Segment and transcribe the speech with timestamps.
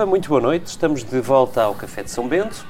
[0.00, 0.68] Viva, muito boa noite.
[0.68, 2.64] Estamos de volta ao Café de São Bento,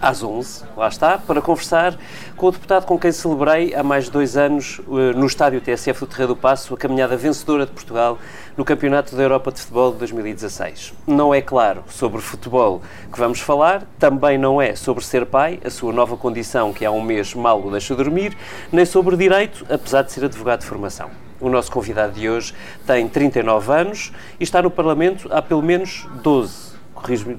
[0.00, 1.98] às 11, lá está, para conversar
[2.34, 6.00] com o deputado com quem celebrei há mais de dois anos eh, no estádio TSF
[6.00, 8.18] do Terreiro do Passo a caminhada vencedora de Portugal
[8.56, 10.94] no Campeonato da Europa de Futebol de 2016.
[11.06, 12.80] Não é claro sobre futebol
[13.12, 16.90] que vamos falar, também não é sobre ser pai, a sua nova condição que há
[16.90, 18.34] um mês mal o deixa dormir,
[18.72, 21.25] nem sobre direito, apesar de ser advogado de formação.
[21.40, 22.54] O nosso convidado de hoje
[22.86, 26.76] tem 39 anos e está no Parlamento há pelo menos 12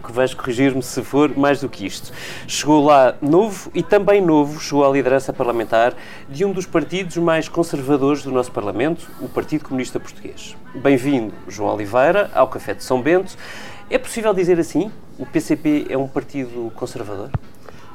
[0.04, 2.14] que vais corrigir-me se for mais do que isto.
[2.48, 5.94] Chegou lá novo e também novo chegou à liderança parlamentar
[6.30, 10.56] de um dos partidos mais conservadores do nosso Parlamento, o Partido Comunista Português.
[10.76, 13.36] Bem-vindo, João Oliveira, ao Café de São Bento.
[13.90, 14.92] É possível dizer assim?
[15.18, 17.30] O PCP é um partido conservador?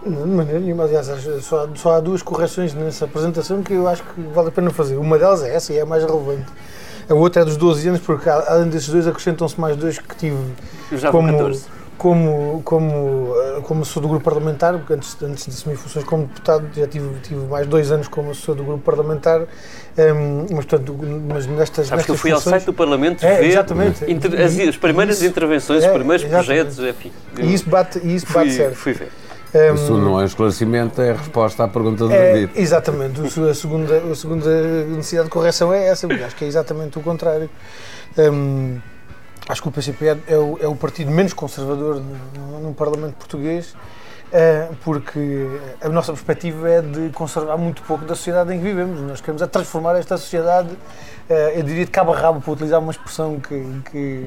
[0.04, 0.84] Não, de maneira nenhuma.
[0.84, 1.08] Aliás,
[1.42, 4.96] só, só há duas correções nessa apresentação que eu acho que vale a pena fazer.
[4.96, 6.46] Uma delas é essa e é a mais relevante.
[7.08, 10.36] A outra é dos 12 anos, porque além desses dois acrescentam-se mais dois que tive
[11.10, 11.64] como, 14.
[11.98, 16.26] como, como, eh, como assessor do grupo parlamentar, porque antes, antes de assumir funções como
[16.26, 20.96] deputado já tive, tive mais dois anos como assessor do grupo parlamentar, um, mas, portanto,
[21.28, 24.10] mas nestas, Sabes nestas que eu fui funções, ao site do Parlamento É, ver exatamente.
[24.10, 26.46] inter- as, as primeiras Isso, intervenções, é, os primeiros exatamente.
[26.46, 27.12] projetos, enfim.
[27.38, 28.74] E isso bate, e isso fui, bate certo.
[28.76, 29.12] fui ver.
[29.54, 32.52] Um, Isso não é esclarecimento, é a resposta à pergunta do É, David.
[32.58, 33.20] exatamente.
[33.20, 37.50] A segunda, a segunda necessidade de correção é essa, acho que é exatamente o contrário.
[38.16, 38.78] Hum,
[39.46, 42.00] acho que o PCP é, é o, é o partido menos conservador
[42.34, 43.74] no, no Parlamento português,
[44.32, 45.46] eh, porque
[45.82, 49.00] a nossa perspectiva é de conservar muito pouco da sociedade em que vivemos.
[49.02, 50.70] Nós queremos é transformar esta sociedade,
[51.28, 54.26] eh, eu diria de cabo a rabo, para utilizar uma expressão que, que,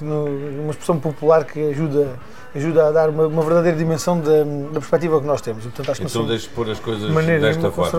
[0.00, 0.24] que no-
[0.62, 2.18] uma expressão popular que ajuda,
[2.54, 5.64] ajuda a dar uma, uma verdadeira dimensão da, da perspectiva que nós temos.
[5.64, 7.90] E, portanto, acho que Então deixe pôr as coisas desta forma.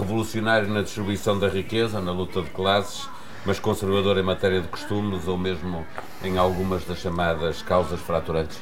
[0.00, 3.08] Revolucionário na distribuição da riqueza, na luta de classes,
[3.44, 5.84] mas conservador em matéria de costumes ou mesmo
[6.24, 8.58] em algumas das chamadas causas fraturantes.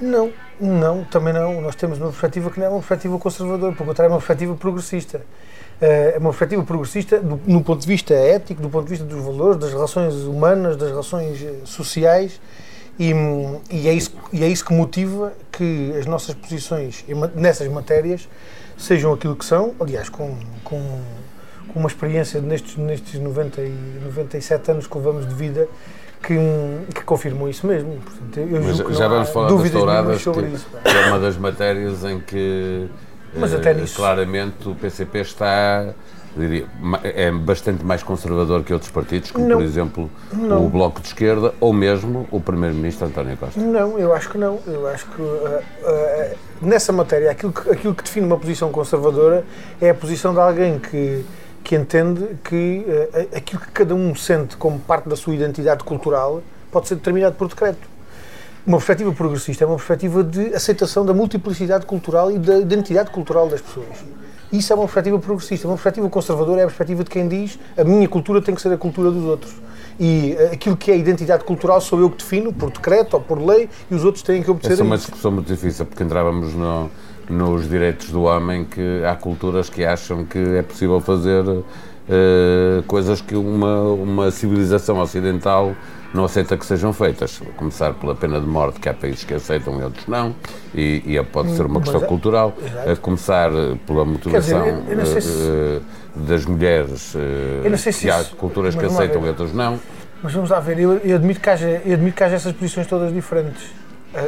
[0.00, 1.60] Não, não, também não.
[1.60, 4.54] Nós temos uma perspectiva que não é uma perspectiva conservadora, pelo contrário, é uma perspectiva
[4.56, 5.22] progressista.
[5.82, 9.04] Eh, É uma perspectiva progressista do- no ponto de vista ético, do ponto de vista
[9.04, 12.40] dos valores, das relações humanas, das relações eh, sociais,
[12.98, 13.10] e,
[13.70, 17.04] e é, isso, e é isso que motiva que as nossas posições
[17.34, 18.28] nessas matérias
[18.78, 21.00] sejam aquilo que são, aliás, com, com,
[21.72, 23.70] com uma experiência nestes, nestes 90 e
[24.04, 25.66] 97 anos que levamos de vida
[26.22, 27.96] que, hum, que confirmam isso mesmo.
[27.96, 30.66] Portanto, já vamos falar das touradas, sobre que, isso.
[30.70, 30.78] pá.
[30.78, 32.88] que é uma das matérias em que
[33.34, 35.94] Mas eh, até nisso- claramente o PCP está
[36.36, 36.66] diria,
[37.02, 39.56] é bastante mais conservador que outros partidos, como Não.
[39.58, 40.64] por exemplo Não.
[40.64, 43.60] o Bloco de Esquerda ou mesmo o Primeiro-Ministro António Costa.
[43.60, 44.58] Não, eu acho que não.
[44.66, 49.44] Eu acho que uh, uh, nessa matéria aquilo que, aquilo que define uma posição conservadora
[49.80, 51.24] é a posição de alguém que,
[51.62, 56.42] que entende que uh, aquilo que cada um sente como parte da sua identidade cultural
[56.70, 57.91] pode ser determinado por decreto.
[58.64, 63.48] Uma perspectiva progressista é uma perspectiva de aceitação da multiplicidade cultural e da identidade cultural
[63.48, 64.04] das pessoas.
[64.52, 65.66] Isso é uma perspectiva progressista.
[65.66, 68.72] Uma perspectiva conservadora é a perspectiva de quem diz a minha cultura tem que ser
[68.72, 69.52] a cultura dos outros.
[69.98, 73.40] E eh, aquilo que é identidade cultural sou eu que defino, por decreto ou por
[73.42, 75.06] lei, e os outros têm que obedecer Essa é a uma isso.
[75.06, 76.90] discussão muito difícil, porque entrávamos no-
[77.28, 81.44] nos direitos do homem, que há culturas que acham que é possível fazer
[82.16, 85.74] eh, coisas que uma, uma civilização ocidental
[86.12, 87.40] não aceita que sejam feitas.
[87.48, 90.34] A começar pela pena de morte, que há países que aceitam e outros não,
[90.74, 92.52] e, e pode ser uma Mas questão é- cultural.
[92.90, 94.62] A começar eh, pela motivação
[95.22, 95.80] se- eh,
[96.14, 99.80] das mulheres, se que há culturas que aceitam e outras não.
[100.22, 102.86] Mas vamos lá ver, eu, eu admito que haja, eu admito que haja essas posições
[102.86, 103.62] todas diferentes.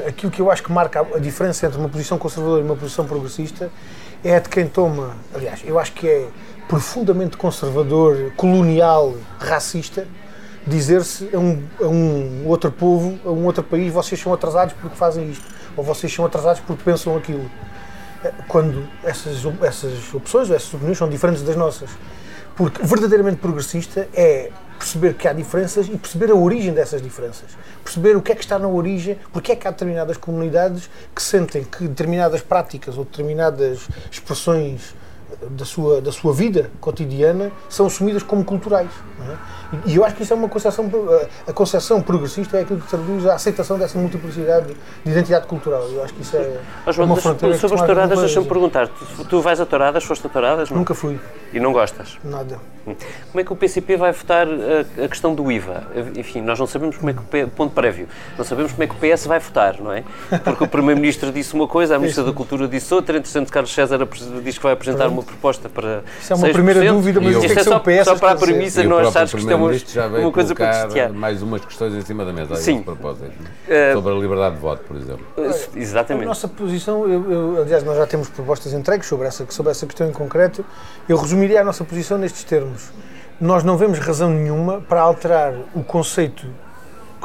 [0.09, 2.75] Aquilo que eu acho que marca a- a diferença entre uma posição conservadora e uma
[2.75, 3.71] posição progressista
[4.25, 6.27] é a de quem toma, aliás, eu acho que é
[6.69, 10.07] profundamente conservador, colonial, racista,
[10.67, 14.97] dizer-se a um, a um outro povo, a um outro país, vocês são atrasados porque
[14.97, 15.45] fazem isto,
[15.77, 17.51] ou vocês são atrasados porque pensam aquilo.
[18.25, 21.91] Eh, Quando essas, essas opções, essas opiniões são diferentes das nossas.
[22.57, 27.51] Porque verdadeiramente progressista é perceber que há diferenças e perceber a origem dessas diferenças.
[27.83, 31.23] Perceber o que é que está na origem, porque é que há determinadas comunidades que
[31.23, 34.95] sentem que determinadas práticas ou determinadas expressões
[35.51, 38.91] da sua, da sua vida cotidiana são assumidas como culturais.
[39.21, 39.37] é?
[39.87, 40.91] E- eu acho que isso é uma concepção,
[41.47, 44.75] a concepção progressista é aquilo que traduz a aceitação dessa multiplicidade
[45.05, 45.83] de identidade cultural.
[45.91, 48.89] Eu acho que isso é Ó, João, uma fronteira sobre as touradas, deixa-me perguntar.
[48.89, 50.05] Tu, tu vais a touradas?
[50.05, 50.71] Foste a touradas?
[50.71, 50.79] Não?
[50.79, 51.19] Nunca fui,
[51.53, 52.19] E não gostas?
[52.25, 52.59] nada.
[52.85, 55.85] Como é que o PCP vai votar a, a questão do IVA?
[56.17, 58.07] Enfim, nós não sabemos como é que o ponto prévio,
[58.37, 60.05] não sabemos como é que o PS vai votar, não é?
[60.45, 64.07] Porque o Primeiro-Ministro disse uma coisa, a Ministra da Cultura disse outra, entretanto Carlos César
[64.43, 66.03] diz que vai apresentar uma proposta para.
[66.21, 68.37] Isso é uma primeira dúvida, mas isto é é só, só, PS só para a
[68.37, 71.13] premissa, o não achares que isto é uma, Primeiro-Ministro já veio uma coisa para testear.
[71.13, 72.77] mais umas questões em cima da mesa, a Sim.
[72.77, 73.31] esse propósito.
[73.69, 75.27] Eh, Sobre a liberdade de voto, por exemplo.
[75.37, 76.27] A Exatamente.
[76.27, 80.09] nossa posição, eu, eu- aliás, nós já temos propostas entregues sobre essa, sobre essa questão
[80.09, 80.65] em concreto.
[81.09, 82.91] Eu resumiria a nossa posição nestes termos.
[83.41, 86.47] Nós não vemos razão nenhuma para alterar o conceito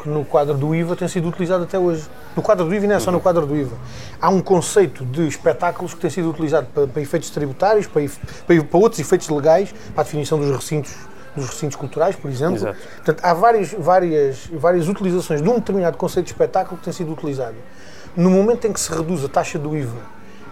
[0.02, 2.04] que no quadro do IVA tem sido utilizado até hoje.
[2.34, 3.76] No quadro do IVA e não é só no quadro do IVA.
[4.18, 8.02] Há um conceito de espetáculos que tem sido utilizado para, para efeitos tributários, para-
[8.46, 10.94] para outros efeitos legais, para a definição dos recintos,
[11.40, 12.56] dos recintos culturais, por exemplo.
[12.56, 12.78] Exato.
[12.96, 17.12] Portanto, há várias, várias, várias utilizações de um determinado conceito de espetáculo que tem sido
[17.12, 17.56] utilizado.
[18.16, 19.98] No momento em que se reduz a taxa do IVA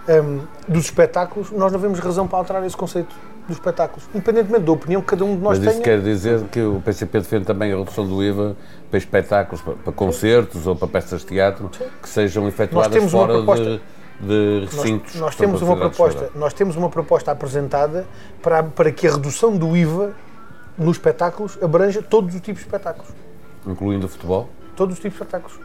[0.09, 3.15] hum, dos espetáculos, nós não vemos razão para alterar esse conceito
[3.47, 5.85] dos espetáculos, independentemente da opinião que cada um de nós Mas isso tenha.
[5.99, 8.55] quer dizer que o PCP defende também a redução do IVA
[8.91, 11.71] para espetáculos, para, para concertos ou para peças de teatro
[12.03, 13.65] que sejam efetuadas temos uma fora proposta.
[13.65, 13.81] de,
[14.21, 15.15] de Nós, recintos.
[15.15, 16.31] nós são temos uma proposta, fora.
[16.35, 18.07] nós temos uma proposta apresentada
[18.43, 20.13] para, para que a redução do IVA
[20.79, 23.09] nos espetáculos abranja todos os tipos de espetáculos.
[23.67, 24.49] Incluindo o futebol.
[24.77, 25.59] Todos os tipos de espetáculos.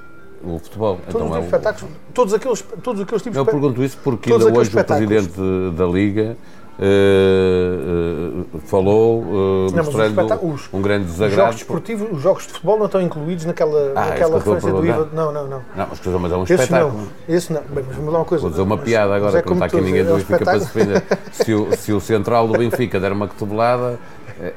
[0.43, 0.97] O futebol.
[0.97, 1.93] Todos os então tipos é de o- espetáculos.
[2.13, 3.61] Todos aqueles, todos aqueles tipos Eu de espetáculos.
[3.61, 5.31] pergunto isso porque ainda hoje o presidente
[5.77, 6.35] da Liga
[6.79, 9.21] eh, eh, falou,
[9.67, 11.55] os mostrando espetáculos- um grande Os jogos desagrado.
[11.55, 15.09] desportivos, os jogos de futebol não estão incluídos naquela, Ah, naquela referência do IVA.
[15.13, 15.61] Não, não, não.
[15.75, 16.93] Não, mas, mas é um Esse espetáculo.
[16.97, 17.35] não.
[17.35, 17.61] Esse não.
[17.69, 18.41] Bem, mas vamos lá uma coisa.
[18.41, 20.39] Vou dizer uma piada mas agora, é não está como aqui ninguém do é Benfica
[20.45, 21.03] para se defender.
[21.31, 23.99] Se o, se o central do Benfica der uma cotovelada,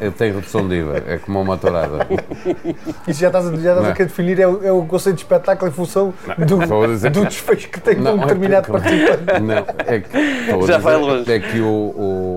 [0.00, 1.03] eh, tem redução de IVA.
[1.06, 2.06] É como uma tourada.
[3.06, 5.23] Isso já estás, a- já estás a querer definir é o, é o conceito de
[5.23, 9.41] espetáculo em função do, dizer- do desfecho que tem Não, um é determinado que- participante.
[9.43, 9.55] Não,
[9.87, 11.33] é que, Já dizer vai longe.
[11.33, 11.67] É que o,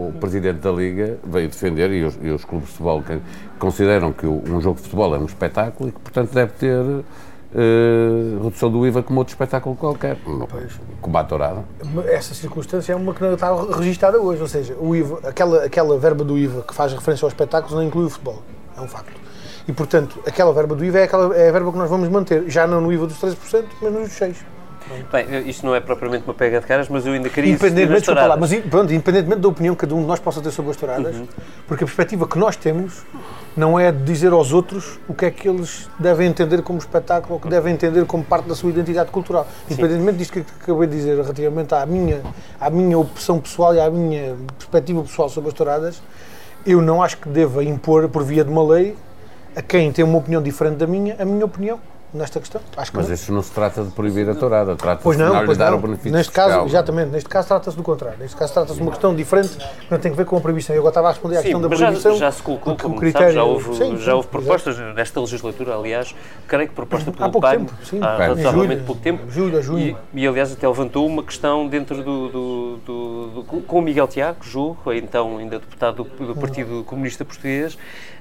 [0.10, 3.20] o presidente da Liga veio defender, e os, e os clubes de futebol que
[3.58, 6.84] consideram que um jogo de futebol é um espetáculo e que, portanto, deve ter
[7.54, 10.18] eh, redução do IVA como outro espetáculo qualquer,
[11.22, 11.66] a tourada.
[12.08, 15.98] Essa circunstância é uma que não está registada hoje, ou seja, o IVA, aquela, aquela
[15.98, 18.44] verba do IVA que faz referência aos espetáculos não inclui o futebol,
[18.78, 19.20] é um facto.
[19.68, 22.50] E, portanto, aquela verba do IVA é, aquela, é a verba que nós vamos manter,
[22.50, 24.36] já não no IVA dos 13%, mas nos 6%.
[25.12, 28.40] Bem, isto não é propriamente uma pega de caras, mas eu ainda queria Independentemente, touradas.
[28.40, 31.16] mas pronto, independentemente da opinião que cada um de nós possa ter sobre as touradas,
[31.68, 33.06] porque a perspectiva que nós temos
[33.56, 37.36] não é de dizer aos outros o que é que eles devem entender como espetáculo
[37.36, 39.48] ou que devem entender como parte da sua identidade cultural.
[39.70, 42.22] Independentemente disto que acabei de dizer relativamente à minha,
[42.60, 46.02] à minha opção pessoal e à minha perspectiva pessoal sobre as touradas,
[46.66, 48.96] eu não acho que deva impor, por via de uma lei,
[49.56, 51.80] a quem tem uma opinião diferente da minha, a minha opinião
[52.14, 52.60] nesta questão.
[52.76, 53.14] Acho que Mas não.
[53.14, 55.72] isso não se trata de proibir a tourada, trata-se Pois de não, lhe pois dar
[55.72, 55.78] não.
[55.78, 58.18] o benefício Neste caso, exatamente, neste caso trata-se do contrário.
[58.20, 60.76] Neste caso trata-se de uma questão diferente que não tem a ver com a proibição.
[60.76, 62.16] Eu agora estava a responder à Sim, questão da mas já, proibição.
[62.18, 66.16] já se colocou, como sabes, já houve, Sim, já sim, houve propostas nesta legislatura, aliás,
[66.48, 68.00] creio que proposta pelo pouco PAN, tempo, sim.
[68.02, 69.98] há julho, pouco tempo, julho a junho.
[70.14, 74.08] E, e, aliás até levantou uma questão dentro do, do, do- do- com o Miguel
[74.08, 77.78] Tiago, julgo, então ainda deputado do, do Partido Comunista Português,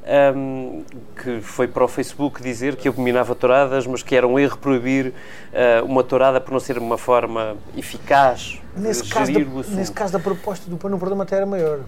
[0.09, 0.83] ahm,
[1.23, 5.13] que foi para o Facebook dizer que abominava touradas, mas que era um erro proibir
[5.53, 9.61] ah, uma tourada por não ser uma forma eficaz Nesse de caso, gerir da, o
[9.61, 9.77] assunto.
[9.77, 11.81] nesse caso da proposta do PAN, o problema até era maior.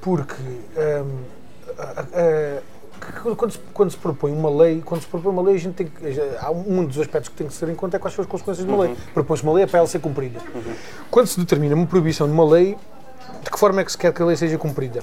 [0.00, 1.18] Porque hum,
[1.78, 2.62] a- a- a-
[3.36, 5.86] quando, se, quando se propõe uma lei, quando se propõe uma lei, a gente tem
[5.86, 8.30] que, há um dos aspectos que tem que ser em conta é quais são as
[8.30, 8.96] consequências de uma lei.
[9.14, 10.38] Propõe-se uma lei é para ela ser cumprida.
[11.10, 12.76] Quando se determina uma proibição de uma lei,
[13.42, 15.02] de que forma é que se quer que a lei seja cumprida?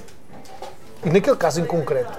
[1.04, 2.18] E naquele caso em concreto,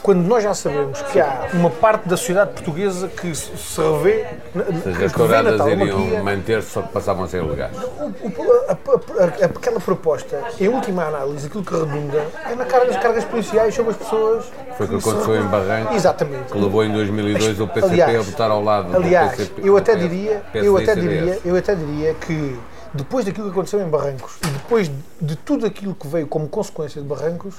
[0.00, 4.80] quando nós já sabemos que há uma parte da sociedade portuguesa que se revê, Ou
[4.80, 7.76] seja, as touradas iriam manter-se, só que passavam a ser legais.
[7.76, 7.82] o-
[8.28, 12.86] o- a- a- a- aquela proposta, em última análise, aquilo que redunda é na carga
[12.92, 14.44] das cargas policiais sobre as pessoas.
[14.76, 16.52] Foi o que aconteceu em Barranco, Exatamente.
[16.52, 19.68] que levou em 2002 o PCP Aliás, a votar ao lado Aliás, do PCP.
[19.68, 22.56] eu até diria, eu até diria, eu até diria que
[22.94, 24.88] depois daquilo que aconteceu em Barrancos e depois
[25.20, 27.56] de tudo aquilo que veio como consequência de Barrancos,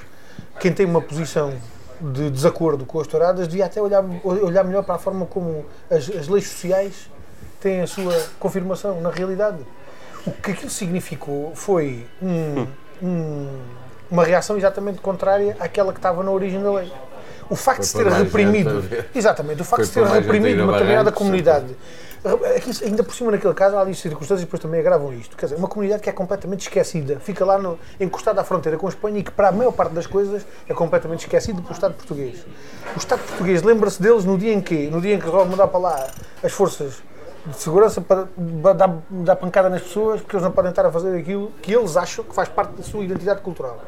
[0.59, 1.53] quem tem uma posição
[2.01, 6.09] de desacordo com as touradas devia até olhar, olhar melhor para a forma como as,
[6.09, 7.09] as leis sociais
[7.61, 9.59] têm a sua confirmação na realidade.
[10.25, 12.67] O que aquilo significou foi um-
[13.01, 13.59] um-
[14.11, 16.91] uma reação exatamente contrária àquela que estava na origem da lei.
[17.49, 18.69] O facto de se ter reprimido,
[19.13, 21.11] exatamente, o facto de se ter reprimido uma determinada
[22.55, 25.35] Aqui, ainda por cima naquele caso há ali circunstâncias que depois também agravam isto.
[25.35, 28.85] Quer dizer, uma comunidade que é completamente esquecida, fica lá no, encostada à fronteira com
[28.85, 31.95] a Espanha e que para a maior parte das coisas é completamente esquecida pelo Estado
[31.95, 32.45] português.
[32.95, 35.67] O Estado português lembra-se deles no dia em que, no dia em que resolve mandar
[35.67, 36.07] para lá
[36.41, 37.03] as forças
[37.45, 38.25] de segurança para
[38.61, 41.73] para dar, dar pancada nas pessoas porque eles não podem estar a fazer aquilo que
[41.73, 43.81] eles acham que faz parte da sua identidade cultural.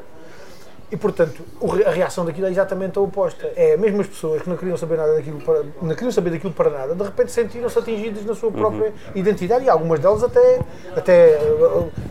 [0.91, 1.43] E, portanto,
[1.85, 3.51] a reação daquilo é exatamente a oposta.
[3.55, 6.53] É mesmo as pessoas que não queriam saber nada daquilo para, não queriam saber daquilo
[6.53, 10.59] para nada, de repente sentiram-se atingidas na sua própria identidade e algumas delas até,
[10.95, 11.39] até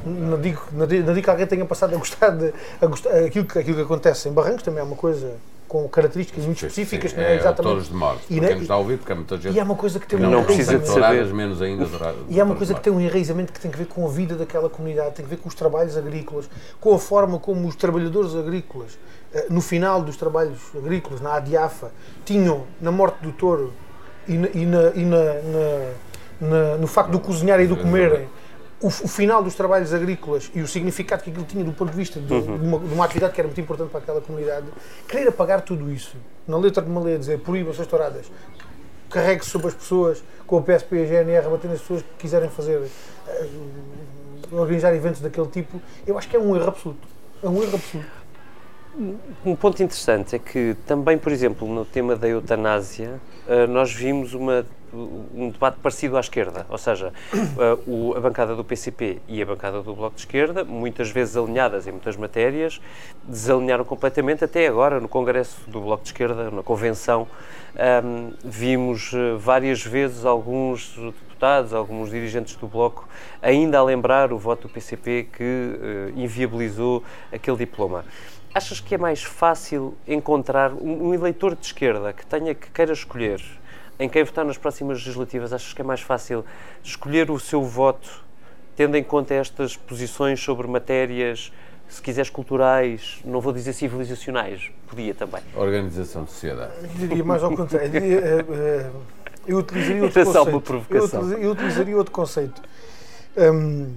[0.04, 3.10] não, digo, não, digo, não digo que alguém tenha passado a gostar de a gostar,
[3.10, 5.34] aquilo, que, aquilo que acontece em Barrancos, também é uma coisa
[5.74, 7.88] com características muito específicas, Sim, que não é é exatamente.
[7.88, 8.22] de morte.
[8.30, 10.16] E quem está a ouvir, porque há muita gente E é uma coisa que tem
[10.20, 11.34] que um não não precisa de saber.
[11.34, 11.84] menos ainda.
[12.28, 14.36] E é uma coisa que tem um enraizamento que tem a ver com a vida
[14.36, 16.48] daquela comunidade, tem a ver com os trabalhos agrícolas,
[16.80, 18.96] com a forma como os trabalhadores agrícolas,
[19.34, 21.90] eh, no final dos trabalhos agrícolas, na Adiafa,
[22.24, 23.72] tinham, na morte do touro
[24.28, 24.92] e, na- e na-
[26.40, 28.28] na- no facto do cozinhar e do comerem,
[28.80, 31.96] o, o final dos trabalhos agrícolas e o significado que aquilo tinha do ponto de
[31.96, 34.66] vista de, de uma, de uma atividade que era muito importante para aquela comunidade,
[35.08, 36.16] querer apagar tudo isso,
[36.46, 38.30] na letra de uma lei dizer proíbam-se as touradas,
[39.08, 42.08] carregue-se sobre as pessoas com o PSP e a GNR a bater nas pessoas que
[42.18, 42.82] quiserem fazer
[43.28, 43.48] eh,
[44.50, 47.08] organizar eventos daquele tipo, eu acho que é um erro absoluto.
[47.42, 48.23] É um erro absoluto.
[49.44, 54.34] Um ponto interessante é que também, por exemplo, no tema da eutanásia, eh, nós vimos
[54.34, 59.46] uma, um debate parecido à esquerda, ou seja, eh, a bancada do PCP e a
[59.46, 62.80] bancada do Bloco de Esquerda, muitas vezes alinhadas em muitas matérias,
[63.24, 67.26] desalinharam completamente, até agora no Congresso do Bloco de Esquerda, na Convenção,
[67.76, 73.08] ahm, vimos eh, várias vezes alguns deputados, alguns dirigentes do Bloco,
[73.42, 78.04] ainda a lembrar o voto do PCP que inviabilizou aquele diploma.
[78.54, 83.42] Achas que é mais fácil encontrar um, eleitor de esquerda que tenha que queira escolher
[83.98, 85.52] em quem votar nas próximas legislativas?
[85.52, 86.44] Achas que é mais fácil
[86.82, 88.22] escolher o seu voto
[88.76, 91.52] tendo em conta estas posições sobre matérias,
[91.88, 95.42] se quiseres culturais, não vou dizer civilizacionais, podia também.
[95.56, 96.72] Organização de sociedade.
[96.80, 97.92] Eu diria mais ao contrário.
[97.92, 98.90] Eu eh, eh,
[99.46, 100.60] Eu utilizaria outro conceito.
[100.60, 101.20] provocação.
[101.20, 102.62] Eu utilizaria, eu utilizaria outro conceito.
[103.36, 103.94] Hum,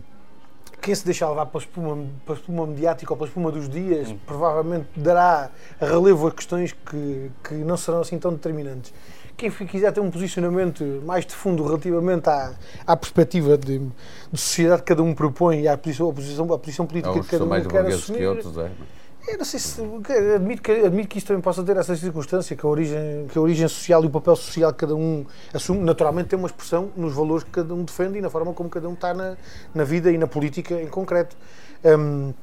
[0.82, 4.18] quem se deixar levar pela espuma, pela espuma mediática ou pela espuma dos dias, Hum.
[4.26, 8.94] provavelmente dará relevo a questões que, que não serão assim tão determinantes.
[9.36, 12.54] Quem quiser ter um posicionamento mais de fundo relativamente à,
[12.88, 16.58] à perspectiva de, de sociedade que cada um propõe e à posição, à posição, à
[16.58, 18.72] posição política Há uns que cada um mais quer assumir, que outros, é.
[19.28, 19.82] Eu não sei se.
[20.36, 23.42] Admito que, admito que isto também possa ter essa circunstância, que a, origem, que a
[23.42, 27.14] origem social e o papel social que cada um assume, naturalmente tem uma expressão nos
[27.14, 29.38] valores que cada um defende e na forma como cada um está na,
[29.74, 31.36] na vida e na política em concreto.
[31.84, 32.34] Hum,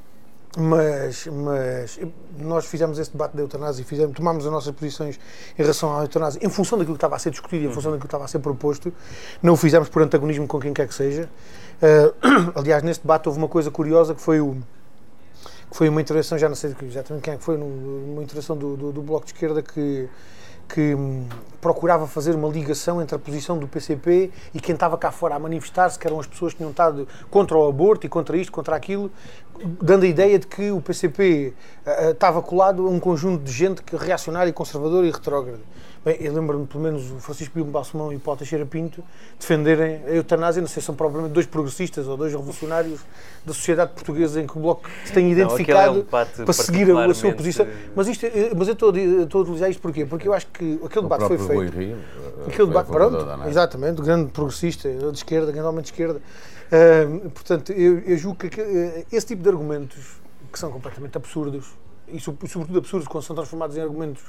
[0.56, 2.00] mas, mas
[2.38, 5.18] nós fizemos esse debate da eutanásia, fizemos, tomámos as nossas posições
[5.58, 7.90] em relação à eutanásia em função daquilo que estava a ser discutido e em função
[7.90, 8.92] daquilo que estava a ser proposto.
[9.42, 11.28] Não o fizemos por antagonismo com quem quer que seja.
[11.82, 14.56] Uh, aliás, neste debate houve uma coisa curiosa que foi o
[15.74, 18.76] que foi uma intervenção, já não sei exatamente quem é que foi, uma intervenção do,
[18.76, 20.08] do, do Bloco de Esquerda que,
[20.68, 21.26] que hum,
[21.60, 25.38] procurava fazer uma ligação entre a posição do PCP e quem estava cá fora a
[25.38, 28.76] manifestar-se, que eram as pessoas que tinham estado contra o aborto e contra isto, contra
[28.76, 29.10] aquilo,
[29.82, 31.52] dando a ideia de que o PCP
[31.84, 35.58] ah, ah, estava colado a um conjunto de gente que reacionária, conservadora e retrógrada.
[36.04, 39.02] Bem, eu lembro-me, pelo menos, o Francisco Bilmo Balsemão e o Paulo Teixeira Pinto
[39.40, 43.00] defenderem a eutanásia, não sei se são provavelmente dois progressistas ou dois revolucionários
[43.42, 46.04] da sociedade portuguesa em que o Bloco se tem aquele é um identificado
[46.44, 47.66] para seguir a, a sua posição.
[47.96, 50.04] Mas, isto, eh, mas eu estou estou a utilizar isto porquê?
[50.04, 51.78] Porque eu acho que aquele debate foi Rui feito.
[51.78, 51.96] Rio.
[51.96, 56.20] eh, Aquele foi debate, pronto, exatamente, grande progressista, de esquerda, grande homem de esquerda.
[56.70, 60.20] Ahm, portanto, eu, eu julgo que eh, esse tipo de argumentos,
[60.52, 61.66] que são completamente absurdos,
[62.08, 64.22] e so- sobretudo absurdos quando são transformados em argumentos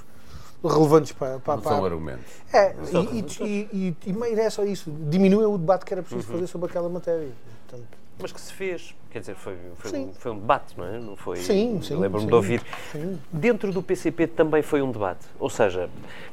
[0.67, 2.31] relevantes para, para, Não para, são argumentos.
[2.53, 6.05] é, e, e, e, e, e é só isso, diminuem o debate que era Uhum.
[6.07, 7.29] preciso fazer sobre aquela matéria.
[7.67, 7.87] Portanto,
[8.21, 10.99] Mas que se fez, quer dizer, foi, foi, um, foi um debate, não é?
[10.99, 12.61] Não foi, Sim, sim, Lembro-me de ouvir.
[12.91, 13.19] sim.
[13.31, 15.25] Dentro do PCP também foi um debate.
[15.39, 15.89] Ou seja,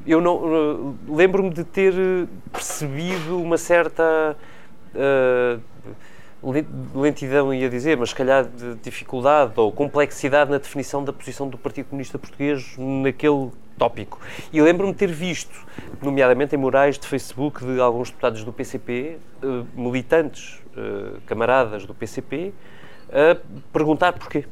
[0.07, 4.37] eu não eh, lembro-me de ter eh, percebido uma certa
[4.95, 5.61] le-
[6.95, 11.57] lentidão, ia dizer, mas se calhar de dificuldade ou complexidade na definição da posição do
[11.57, 14.21] Partido Comunista Português naquele tópico.
[14.53, 15.67] E lembro-me ter visto,
[16.01, 21.95] nomeadamente em murais de Facebook de alguns deputados do PCP, eh, militantes, eh, camaradas do
[21.95, 22.53] PCP,
[23.11, 23.37] a
[23.73, 24.45] perguntar porquê.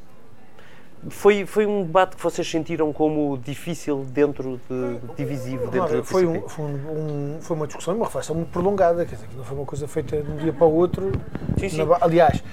[1.08, 6.26] Foi, foi um debate que vocês sentiram como difícil dentro de divisivo dentro Não, foi,
[6.26, 9.42] um, foi, um- foi uma discussão e uma reflexão muito prolongada, quer dizer, que não
[9.42, 11.10] foi uma coisa feita de um dia para o outro.
[11.58, 11.84] Sim, sim.
[11.84, 12.44] Na aliás,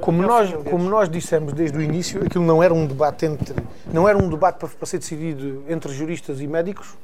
[0.00, 3.56] como nós, como nós dissemos desde o início, aquilo não era um debate entre,
[3.92, 6.94] não era um debate para, para ser decidido entre juristas e médicos,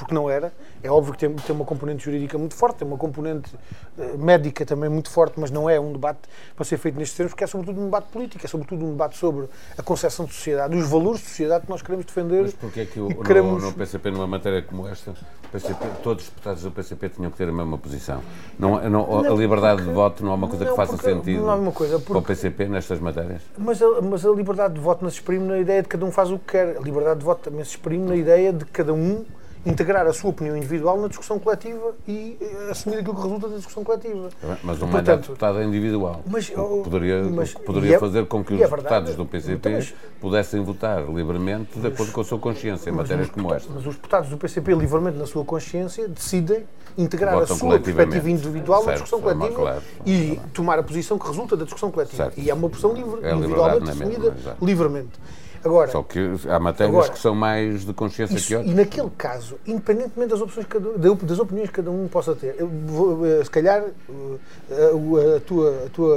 [0.00, 0.50] porque não era.
[0.82, 3.54] É óbvio que tem, tem uma componente jurídica muito forte, tem uma componente
[3.98, 6.20] uh, médica também muito forte, mas não é um debate
[6.56, 9.18] para ser feito nestes termos, porque é sobretudo um debate político, é sobretudo um debate
[9.18, 12.42] sobre a concepção de sociedade, os valores de sociedade que nós queremos defender.
[12.42, 13.62] Mas porquê é que o, queremos...
[13.62, 15.12] no, no, PCP, numa matéria como esta,
[15.52, 18.22] PCP, todos os deputados do PCP tinham que ter a mesma posição?
[18.58, 21.50] Não, não, a liberdade porque, de voto não é uma coisa que faça sentido não
[21.50, 23.42] é uma coisa, porque, para o PCP nestas matérias?
[23.58, 26.10] Mas a, mas a liberdade de voto não se exprime na ideia de cada um
[26.10, 26.78] faz o que quer.
[26.78, 29.26] A liberdade de voto também se exprime na ideia de cada um
[29.64, 33.56] integrar a sua opinião individual na discussão coletiva e eh, assumir aquilo que resulta da
[33.56, 34.30] discussão coletiva.
[34.62, 36.22] Mas um mandato de deputado é individual.
[36.26, 40.62] Mas, poderia, mas, poderia é, fazer com que os é deputados do PCP mas, pudessem
[40.62, 43.70] votar livremente de acordo com a sua consciência em matérias como esta.
[43.72, 46.64] Mas os deputados do PCP, livremente na sua consciência, decidem
[46.96, 50.50] integrar a sua perspectiva individual certo, na discussão coletiva claro, e claro.
[50.52, 52.24] tomar a posição que resulta da discussão coletiva.
[52.24, 52.40] Certo.
[52.40, 55.20] E é uma posição livre, é individualmente definida, livremente.
[55.62, 58.72] Agora, Só que há matérias agora, que são mais de consciência isso, que outras.
[58.72, 63.26] E naquele caso, independentemente das, opções cada, das opiniões que cada um possa ter, vou,
[63.26, 66.16] eh, se calhar eh, a tua, a tua,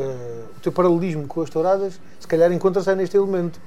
[0.58, 3.60] o teu paralelismo com as touradas, se calhar encontra-se neste elemento.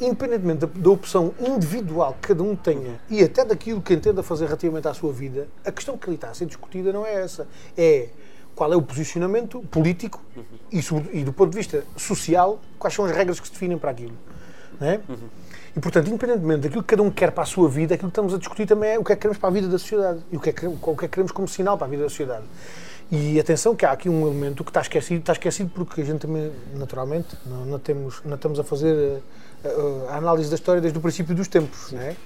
[0.00, 4.46] Independentemente da, da, opção individual que cada um tenha e até daquilo que entenda fazer
[4.46, 7.46] relativamente à sua vida, a questão que ali está a ser discutida não é essa.
[7.76, 8.08] É
[8.54, 10.20] qual é o posicionamento político
[10.72, 10.80] e,
[11.12, 14.16] e do ponto de vista social, quais são as regras que se definem para aquilo.
[14.84, 15.00] É?
[15.08, 15.28] Uhum.
[15.76, 18.34] E, portanto, independentemente daquilo que cada um quer para a sua vida, aquilo que estamos
[18.34, 20.36] a discutir também é o que é que queremos para a vida da sociedade e
[20.36, 22.08] o que é que, o que, é que queremos como sinal para a vida da
[22.08, 22.44] sociedade.
[23.10, 26.20] E atenção que há aqui um elemento que está esquecido, está esquecido porque a gente
[26.20, 29.22] também, naturalmente, não, não temos, não estamos a fazer
[29.64, 31.92] a, a, a, análise da história desde o princípio dos tempos.
[31.92, 32.16] Não é?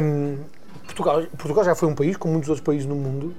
[0.00, 0.38] um,
[0.84, 3.34] Portugal, Portugal já foi um país, como muitos outros países no mundo,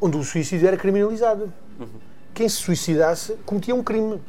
[0.00, 1.52] onde o suicídio era criminalizado.
[1.80, 1.86] Uhum.
[2.32, 4.20] Quem se suicidasse cometia um crime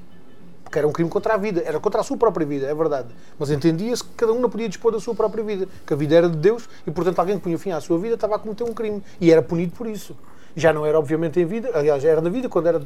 [0.79, 3.10] era um crime contra a vida, era contra a sua própria vida, é verdade.
[3.38, 6.15] Mas entendia-se que cada um não podia dispor da sua própria vida, que a vida
[6.15, 8.63] era de Deus e, portanto, alguém que punha fim à sua vida estava a cometer
[8.63, 10.15] um crime e era punido por isso.
[10.55, 12.81] Já não era, obviamente, em vida, aliás, já era na vida quando era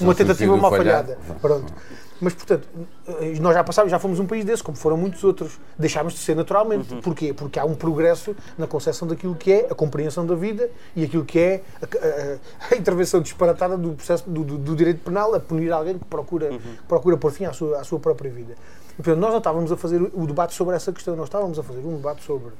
[0.00, 1.16] uma tentativa mal falhada.
[1.40, 1.72] Pronto.
[2.20, 2.68] Mas, portanto,
[3.06, 5.58] eh, nós já passámos, já fomos um país desse, como foram muitos outros.
[5.78, 6.94] Deixámos de ser naturalmente.
[6.94, 7.00] Uhum.
[7.00, 7.32] Porquê?
[7.32, 11.24] Porque há um progresso na concepção daquilo que é a compreensão da vida e aquilo
[11.24, 15.40] que é a, a, a intervenção disparatada do processo do, do, do, direito penal a
[15.40, 16.60] punir alguém que procura, uhum.
[16.86, 18.54] procura pôr fim à sua, à sua própria vida.
[18.92, 21.62] E, portanto, nós não estávamos a fazer o debate sobre essa questão, nós estávamos a
[21.62, 22.52] fazer um debate sobre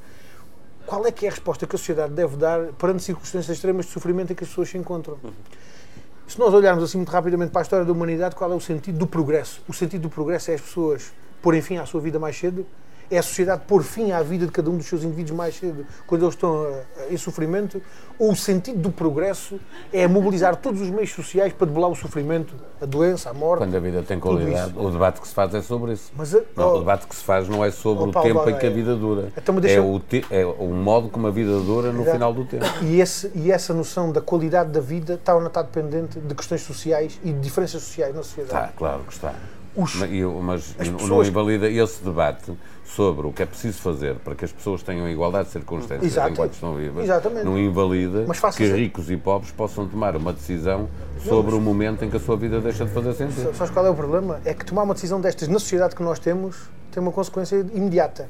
[0.86, 3.92] qual é que é a resposta que a sociedade deve dar perante circunstâncias extremas de
[3.92, 5.18] sofrimento em que as pessoas se encontram.
[5.22, 5.32] Uhum.
[6.26, 8.98] Se nós olharmos assim muito rapidamente para a história da humanidade, qual é o sentido
[8.98, 9.62] do progresso?
[9.68, 11.12] O sentido do progresso é as pessoas
[11.42, 12.66] porem fim à sua vida mais cedo
[13.10, 15.86] é a sociedade pôr fim à vida de cada um dos seus indivíduos mais cedo,
[16.06, 17.80] quando eles estão eh, em sofrimento,
[18.18, 19.58] ou o sentido do progresso
[19.92, 23.60] é mobilizar todos os meios sociais para debelar o sofrimento, a doença, a morte.
[23.60, 26.12] Quando a vida tem qualidade, o debate que se faz é sobre isso.
[26.16, 28.50] Mas, não, oh, o debate que se faz não é sobre oh, Paulo, o tempo
[28.50, 29.32] em que a vida dura.
[29.36, 32.64] Então, é, o te, é o modo como a vida dura no final do tempo.
[32.82, 36.34] E, esse, e essa noção da qualidade da vida está ou não está dependente de
[36.34, 38.64] questões sociais e de diferenças sociais na sociedade.
[38.64, 39.34] Está, claro que está.
[39.76, 40.74] Os, mas
[41.08, 42.52] não invalida esse debate
[42.84, 46.30] sobre o que é preciso fazer para que as pessoas tenham igualdade de circunstâncias Exato.
[46.30, 47.44] enquanto estão vivas, Exatamente.
[47.44, 50.88] não invalida que ricos e pobres possam tomar uma decisão
[51.24, 53.54] sobre não, o momento em que a sua vida deixa de fazer sentido.
[53.54, 54.40] Sabes qual é o problema?
[54.44, 58.28] É que tomar uma decisão destas na sociedade que nós temos tem uma consequência imediata.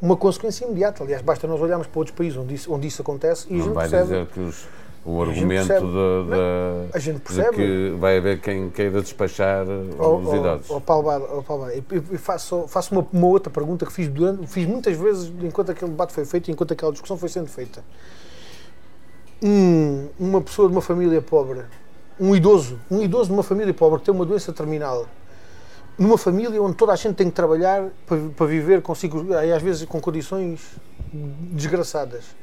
[0.00, 1.04] Uma consequência imediata.
[1.04, 3.64] Aliás, basta nós olharmos para outros países onde isso, onde isso acontece e não a
[3.64, 4.02] gente vai percebe...
[4.02, 4.66] dizer que os
[5.04, 7.20] o argumento de, de, de,
[7.52, 9.66] que vai haver quem queira despachar
[9.98, 10.70] oh, os oh, idosos.
[10.70, 14.66] Oh, Paulo, oh, Paulo eu faço, faço uma, uma, outra pergunta que fiz, durante, fiz
[14.66, 17.84] muitas vezes enquanto aquele debate foi feito e enquanto aquela discussão foi sendo feita.
[19.42, 21.62] Um, uma pessoa de uma família pobre,
[22.20, 25.06] um idoso, um idoso de uma família pobre que tem uma doença terminal,
[25.98, 29.84] numa família onde toda a gente tem que trabalhar para, para viver consigo, às vezes
[29.84, 30.60] com condições
[31.12, 32.40] desgraçadas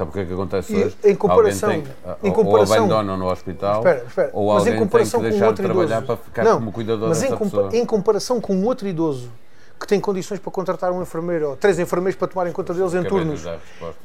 [0.00, 0.96] Sabe o que é que acontece hoje?
[1.04, 1.84] Em comparação, tem,
[2.22, 5.96] em comparação, ou abandonam no hospital, espera, espera, ou alguém tem que deixar de trabalhar
[5.98, 7.68] idoso, para ficar não, como cuidador mas dessa em, pessoa.
[7.70, 9.30] em comparação com um outro idoso
[9.78, 13.04] que tem condições para contratar um enfermeiro ou três enfermeiros para tomarem conta deles em
[13.04, 13.44] turnos,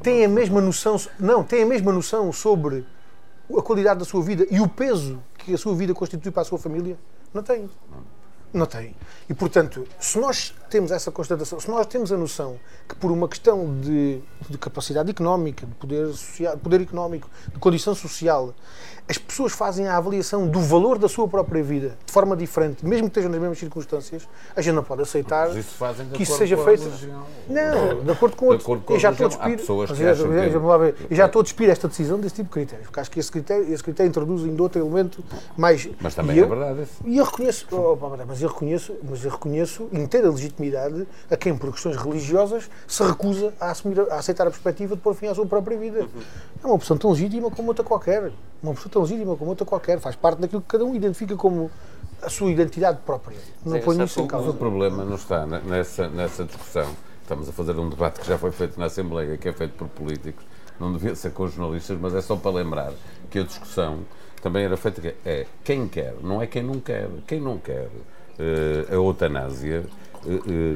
[0.03, 2.85] tem a mesma noção, não, tem a mesma noção sobre
[3.57, 6.45] a qualidade da sua vida e o peso que a sua vida constitui para a
[6.45, 6.97] sua família?
[7.33, 7.69] Não tem.
[7.89, 8.14] Não.
[8.55, 8.95] Não tem.
[9.29, 13.27] E, portanto, se nós temos essa constatação, se nós temos a noção que por uma
[13.27, 18.55] questão de, de capacidade económica, de poder, social, poder económico, de condição social,
[19.07, 23.03] as pessoas fazem a avaliação do valor da sua própria vida de forma diferente, mesmo
[23.03, 25.77] que estejam nas mesmas circunstâncias, a gente não pode aceitar isso
[26.13, 26.89] que isso seja feito.
[27.47, 28.83] Não, de acordo com outro.
[28.89, 29.59] Eu já estou a despir,
[31.09, 33.31] eu já estou a despir esta decisão desse tipo de critérios, porque acho que esse
[33.31, 35.23] critério, esse critério introduz ainda outro elemento
[35.55, 35.87] mais.
[36.01, 36.87] Mas também é verdade.
[37.05, 41.71] E eu reconheço, oh, mas eu reconheço, mas eu reconheço inteira legitimidade a quem, por
[41.71, 45.45] questões religiosas, se recusa a, assumir, a aceitar a perspectiva de pôr fim à sua
[45.45, 46.01] própria vida.
[46.01, 46.21] Uhum.
[46.63, 48.31] É uma opção tão legítima como outra qualquer.
[48.63, 49.99] Uma opção tão legítima como outra qualquer.
[49.99, 51.69] Faz parte daquilo que cada um identifica como
[52.21, 53.37] a sua identidade própria.
[53.65, 54.49] Não ponho isso em causa.
[54.49, 56.87] O problema não está nessa, nessa discussão.
[57.21, 59.87] Estamos a fazer um debate que já foi feito na Assembleia, que é feito por
[59.89, 60.45] políticos.
[60.79, 62.93] Não devia ser com os jornalistas, mas é só para lembrar
[63.29, 63.99] que a discussão
[64.41, 67.09] também era feita que é quem quer, não é quem não quer.
[67.27, 69.83] Quem não quer uh, a eutanásia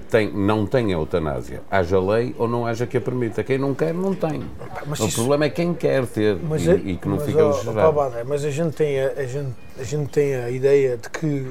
[0.09, 1.61] tem, não tem a eutanásia.
[1.69, 3.43] Haja lei ou não haja que a permita.
[3.43, 4.43] Quem não quer, não tem.
[4.85, 5.15] Mas o isso...
[5.15, 8.45] problema é quem quer ter e, é, e, que não mas, fica oh, oh, Mas
[8.45, 11.47] a gente, tem a, a, gente, a gente tem a ideia de que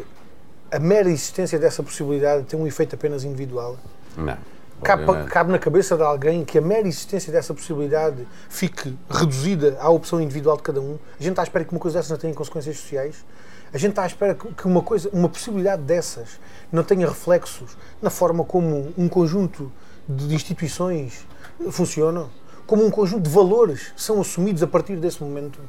[0.71, 3.77] a mera existência dessa possibilidade tem um efeito apenas individual.
[4.17, 4.37] Não.
[4.83, 9.91] Cabe, cabe, na cabeça de alguém que a mera existência dessa possibilidade fique reduzida à
[9.91, 10.99] opção individual de cada um.
[11.19, 13.25] A gente está à espera que uma coisa dessas não tenha consequências sociais.
[13.73, 16.41] A gente está à espera que uma coisa, uma possibilidade dessas
[16.73, 19.71] não tenha reflexos na forma como um conjunto
[20.09, 21.27] de instituições
[21.71, 22.31] funcionam,
[22.67, 25.61] como um conjunto de valores são assumidos a partir desse momento.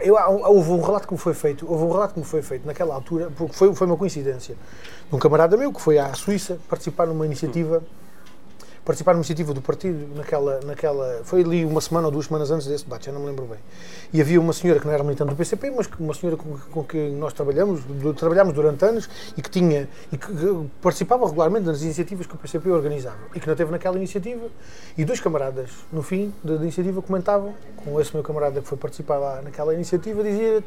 [0.00, 2.66] Eu, houve um relato que me foi feito, houve um relato que me foi feito
[2.66, 4.56] naquela altura, porque foi, foi uma coincidência,
[5.08, 7.82] de um camarada meu que foi à Suíça participar numa iniciativa
[8.84, 11.20] participar numa iniciativa do partido naquela, naquela.
[11.24, 13.58] Foi ali uma semana ou duas semanas antes desse debate, já não me lembro bem.
[14.12, 16.84] E havia uma senhora que não era militante do PCP, mas uma senhora com, com
[16.84, 17.80] que nós trabalhamos,
[18.16, 20.28] trabalhámos durante anos e que tinha e que
[20.82, 24.46] participava regularmente das iniciativas que o PCP organizava e que não teve naquela iniciativa.
[24.96, 29.16] E dois camaradas, no fim da, iniciativa, comentavam com esse meu camarada que foi participar
[29.16, 30.62] lá naquela iniciativa, dizia: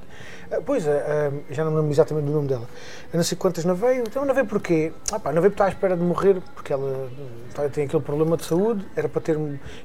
[0.51, 2.67] ah, Pois, ah, ah, já não me lembro exatamente do nome dela,
[3.13, 4.91] não sei quantas não veio, então não veio porquê?
[5.11, 7.09] Ah, pá, não veio porque está à espera de morrer, porque ela
[7.71, 9.37] tem aquele problema de saúde, era para ter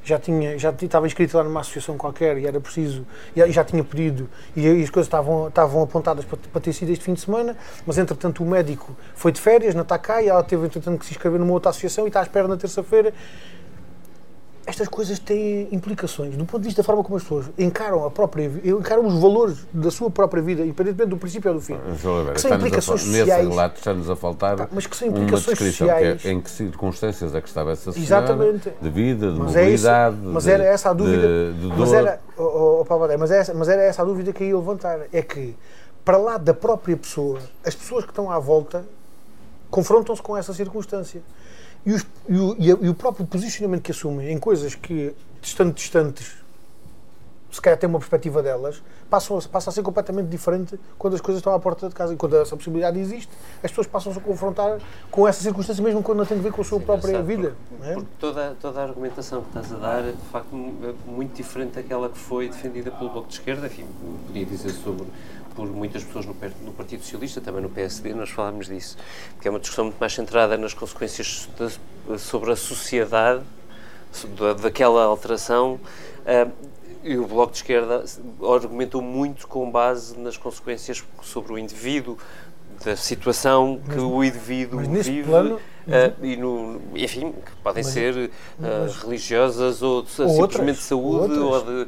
[0.04, 3.04] já tinha já estava inscrito lá numa associação qualquer e era preciso
[3.34, 6.90] e já tinha pedido e, e as coisas estavam estavam apontadas para, para, ter sido
[6.92, 10.42] este fim de semana, mas entretanto o médico foi de férias, não está e ela
[10.44, 13.12] teve entretanto que se inscrever numa outra associação e está à espera na terça-feira
[14.66, 18.10] estas coisas têm implicações do ponto de vista da forma como as pessoas encaram a
[18.10, 21.76] própria encaram os valores da sua própria vida, independentemente do princípio ou do fim.
[22.32, 23.28] que são implicações sociais.
[23.28, 26.22] Nesse relato está-nos a faltar mas que são implicações uma descrição sociais.
[26.22, 28.72] Que é, em que circunstâncias é que estava essa senhora, Exatamente.
[28.80, 30.16] de vida, de mas mobilidade.
[30.16, 31.26] É isso, mas era essa a dúvida.
[31.52, 34.56] De, de mas, era, oh, oh, mas, essa, mas era essa a dúvida que ia
[34.56, 35.00] levantar.
[35.12, 35.56] É que,
[36.04, 38.84] para lá da própria pessoa, as pessoas que estão à volta
[39.70, 41.22] confrontam-se com essa circunstância.
[41.84, 46.36] E, os, e, o, e, o, próprio posicionamento que assumem em coisas que, estando distantes,
[47.50, 51.20] se calhar têm uma perspectiva delas, passam a, passa a ser completamente diferente quando as
[51.20, 52.14] coisas estão à porta de casa.
[52.14, 53.30] E quando essa possibilidade existe,
[53.62, 54.78] as pessoas passam-se a confrontar
[55.10, 57.54] com essa circunstância, mesmo quando não tem a ver com a sua Sim, própria vida.
[57.68, 57.94] Porque, é?
[57.94, 60.54] porque toda, toda a argumentação que estás a dar é, de facto,
[61.06, 63.66] muito diferente daquela que foi defendida pelo Bloco de Esquerda.
[63.66, 63.86] Enfim,
[64.26, 65.06] podia dizer sobre
[65.54, 68.96] por muitas pessoas no, no, Partido Socialista, também no PSD, nós falámos disso,
[69.40, 71.48] que é uma discussão muito mais centrada nas consequências
[72.18, 73.42] sobre a sociedade,
[74.60, 75.80] daquela alteração,
[76.26, 76.52] uh,
[77.04, 78.04] e o Bloco de Esquerda
[78.54, 82.16] argumentou muito com base nas consequências sobre o indivíduo,
[82.84, 85.22] da situação que mas, o indivíduo vive.
[85.24, 90.40] Plano, uh, e no, enfim, que podem mas, ser uh, mas, religiosas ou, ou simplesmente
[90.40, 91.86] outras, de saúde ou, ou de um,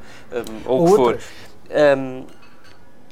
[0.66, 1.18] ou, ou que for.
[1.98, 2.24] Um,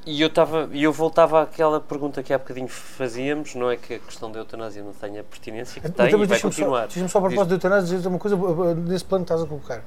[0.05, 3.99] e eu, tava, eu voltava àquela pergunta que há bocadinho fazíamos, não é que a
[4.01, 6.87] questão da eutanásia não tenha pertinência, que tem então, e vai continuar.
[6.87, 8.37] Deixa-me só, a propósito da eutanásia, dizer uma coisa
[8.75, 9.85] nesse plano que estás a colocar.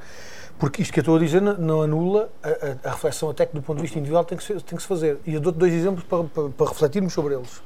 [0.58, 3.54] Porque isto que eu estou a dizer não anula a, a, a reflexão até que
[3.54, 5.20] do ponto de vista individual tem que, ser, tem que se fazer.
[5.26, 7.62] E eu dou-te dois exemplos para, para, para, refletirmos sobre eles.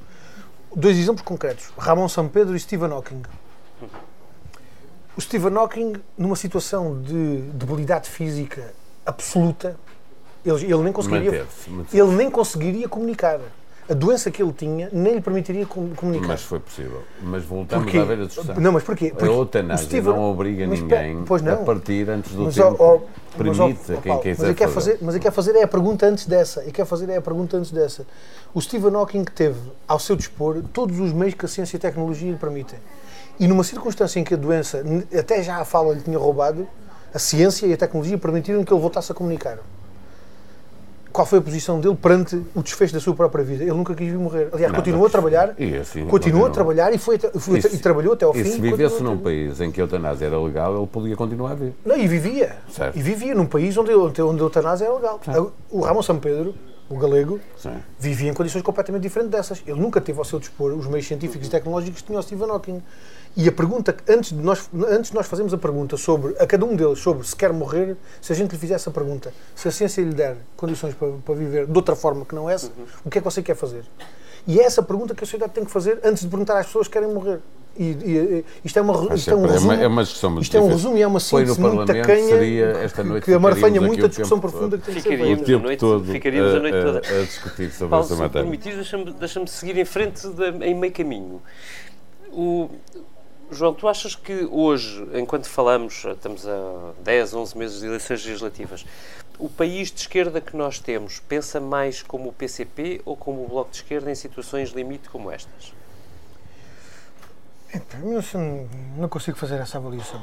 [0.76, 1.72] Dois exemplos concretos.
[1.78, 3.22] Ramon São Pedro e Stephen Hawking.
[5.16, 8.74] O Stephen Hawking, numa situação de debilidade física
[9.06, 9.78] absoluta,
[10.46, 11.46] ele, ele nem conseguiria.
[11.94, 13.40] Ele nem conseguiria comunicar.
[13.90, 16.28] A doença que ele tinha nem lhe permitiria comunicar.
[16.28, 17.02] Mas foi possível.
[17.24, 17.98] Mas voltamos porquê?
[17.98, 18.56] à velha discussão.
[18.56, 19.10] Não, mas porquê?
[19.10, 21.54] Porque a eutanásia Steve, não obriga mas, ninguém não.
[21.54, 22.76] a partir antes do mas, tempo.
[22.78, 23.02] Oh,
[23.36, 25.00] permite mas, oh, quem quiser mas quer fazer.
[25.02, 26.64] Mas eu quero fazer é a pergunta antes dessa.
[26.66, 28.06] E quer fazer é a pergunta antes dessa.
[28.54, 31.82] O Stephen Hawking teve ao seu dispor todos os meios que a ciência e a
[31.82, 32.78] tecnologia lhe permitem.
[33.40, 34.84] E numa circunstância em que a doença,
[35.18, 36.68] até já a fala lhe tinha roubado,
[37.12, 39.58] a ciência e a tecnologia permitiram que ele voltasse a comunicar
[41.12, 43.64] qual foi a posição dele perante o desfecho da sua própria vida.
[43.64, 44.50] Ele nunca quis vir morrer.
[44.52, 48.14] Aliás, continuou a trabalhar, e assim, continuou, a trabalhar e, foi, foi e, e, trabalhou
[48.14, 48.42] até ao fim.
[48.42, 51.56] E se vivesse num país em que a eutanásia era legal, ele podia continuar a
[51.56, 51.74] viver.
[51.86, 52.58] Não, e vivia.
[52.70, 52.98] Certo.
[52.98, 55.20] E vivia num país onde, onde, onde a eutanásia era legal.
[55.24, 55.54] Certo.
[55.70, 56.54] O Ramon São Pedro,
[56.90, 57.78] o galego, Sim.
[58.00, 59.64] vivia em condições completamente diferentes dessas.
[59.66, 62.50] Ele nunca teve ao seu dispor os meios científicos e tecnológicos que tinha o Stephen
[62.50, 62.82] Hawking.
[63.38, 66.66] E a pergunta, antes de, nós, antes de nós fazermos a pergunta sobre, a cada
[66.66, 69.72] um deles, sobre se quer morrer, se a gente lhe fizesse a pergunta, se a
[69.72, 72.86] ciência lhe der condições para, para viver de outra forma que não essa, uhum.
[73.06, 73.86] o que é que você quer fazer?
[74.50, 76.88] E é essa pergunta que a sociedade tem que fazer antes de perguntar às pessoas
[76.88, 77.40] que querem morrer.
[77.78, 79.72] E, e, isto é, uma, isto é um resumo.
[79.72, 82.66] É uma discussão muito isto é um resumo e é uma síntese muito tacanha seria
[82.84, 85.46] esta noite que amarfanha ficaríamos muito a discussão tempo profunda que tem que ser Ficaríamos
[85.46, 86.98] tempo noite- todo ficaríamos a noite a, toda.
[87.00, 88.44] a discutir sobre Paulo, essa se me matéria.
[88.50, 91.42] permitires, deixa-me deixa seguir em frente, de- em meio caminho.
[92.34, 92.70] O,
[93.52, 98.86] João, tu achas que hoje, enquanto falamos, estamos a 10, 11 meses de eleições legislativas,
[99.40, 103.48] o país de esquerda que nós temos pensa mais como o PCP ou como o
[103.48, 105.74] Bloco de Esquerda em situações limite como estas?
[108.04, 110.22] Não, não consigo fazer essa avaliação.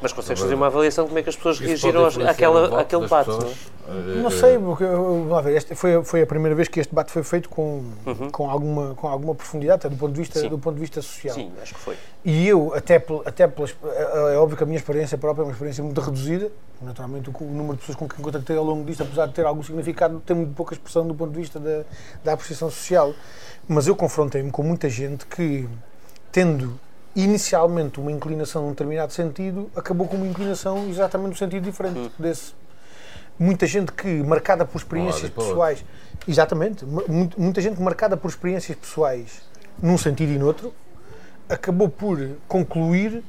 [0.00, 3.02] Mas consegues fazer uma avaliação de como é que as pessoas Isso reagiram àquela, àquele
[3.02, 3.52] debate, não é?
[3.88, 6.90] Eh, Não eh, sei, porque, vamos ver, este foi, foi a primeira vez que este
[6.90, 7.82] debate foi feito com,
[8.30, 10.48] com, alguma, com alguma profundidade, até do ponto de vista, Sim.
[10.48, 11.34] do ponto de vista social.
[11.34, 11.96] Sim, acho que foi.
[12.24, 15.52] E eu, até, até pelas, é é óbvio que a minha experiência própria é uma
[15.52, 16.50] experiência muito reduzida.
[16.80, 19.46] Naturalmente, o, o número de pessoas com quem contactei ao longo disto, apesar de ter
[19.46, 21.82] algum significado, tem muito pouca expressão do ponto de vista da,
[22.22, 23.14] da apreciação social.
[23.66, 25.68] Mas eu confrontei-me com muita gente que,
[26.30, 26.78] tendo
[27.14, 32.52] inicialmente uma inclinação num determinado sentido, acabou com uma inclinação exatamente no sentido diferente desse.
[33.38, 35.84] Muita gente que, marcada por experiências pessoais,
[36.26, 36.84] exatamente,
[37.36, 39.42] muita gente marcada por experiências pessoais
[39.80, 40.74] num sentido e noutro,
[41.48, 42.18] acabou por
[42.48, 43.22] concluir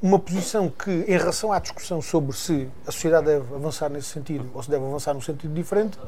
[0.00, 4.48] uma posição que, em relação à discussão sobre se a sociedade deve avançar nesse sentido
[4.54, 5.98] ou se deve avançar num sentido diferente,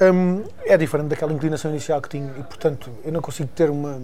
[0.00, 4.00] hum, é diferente daquela inclinação inicial que tinha e, portanto, eu não consigo ter uma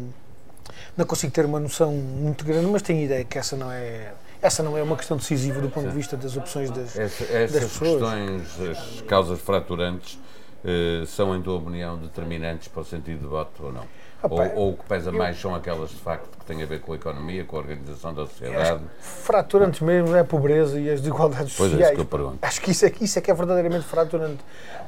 [0.96, 4.62] não consigo ter uma noção muito grande, mas tenho ideia que essa não é essa
[4.62, 7.72] não é uma questão decisiva do ponto de vista das opções das, Essa- das essas
[7.76, 7.90] pessoas.
[8.00, 8.42] questões,
[8.78, 10.16] as causas fraturantes,
[10.64, 13.84] eh, são, em tua opinião, determinantes para o sentido de voto ou não?
[14.22, 16.92] Ou, ou o que pesa mais são aquelas, de facto, que têm a ver com
[16.92, 18.82] a economia, com a organização da sociedade?
[19.00, 21.92] Fraturantes mesmo é a pobreza e as desigualdades Pois é, sociais.
[21.92, 22.38] isso que eu pergunto.
[22.42, 24.38] Acho que isso é, que- isso é que é verdadeiramente fraturante.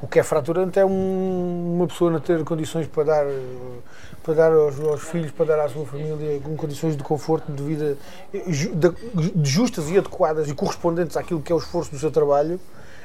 [0.01, 3.25] O que é fraturante é um- uma pessoa não ter condições para dar,
[4.23, 7.63] para dar aos, aos filhos, para dar à sua família, com condições de conforto, de
[7.63, 7.97] vida
[9.43, 12.59] justas e adequadas e correspondentes àquilo que é o esforço do seu trabalho,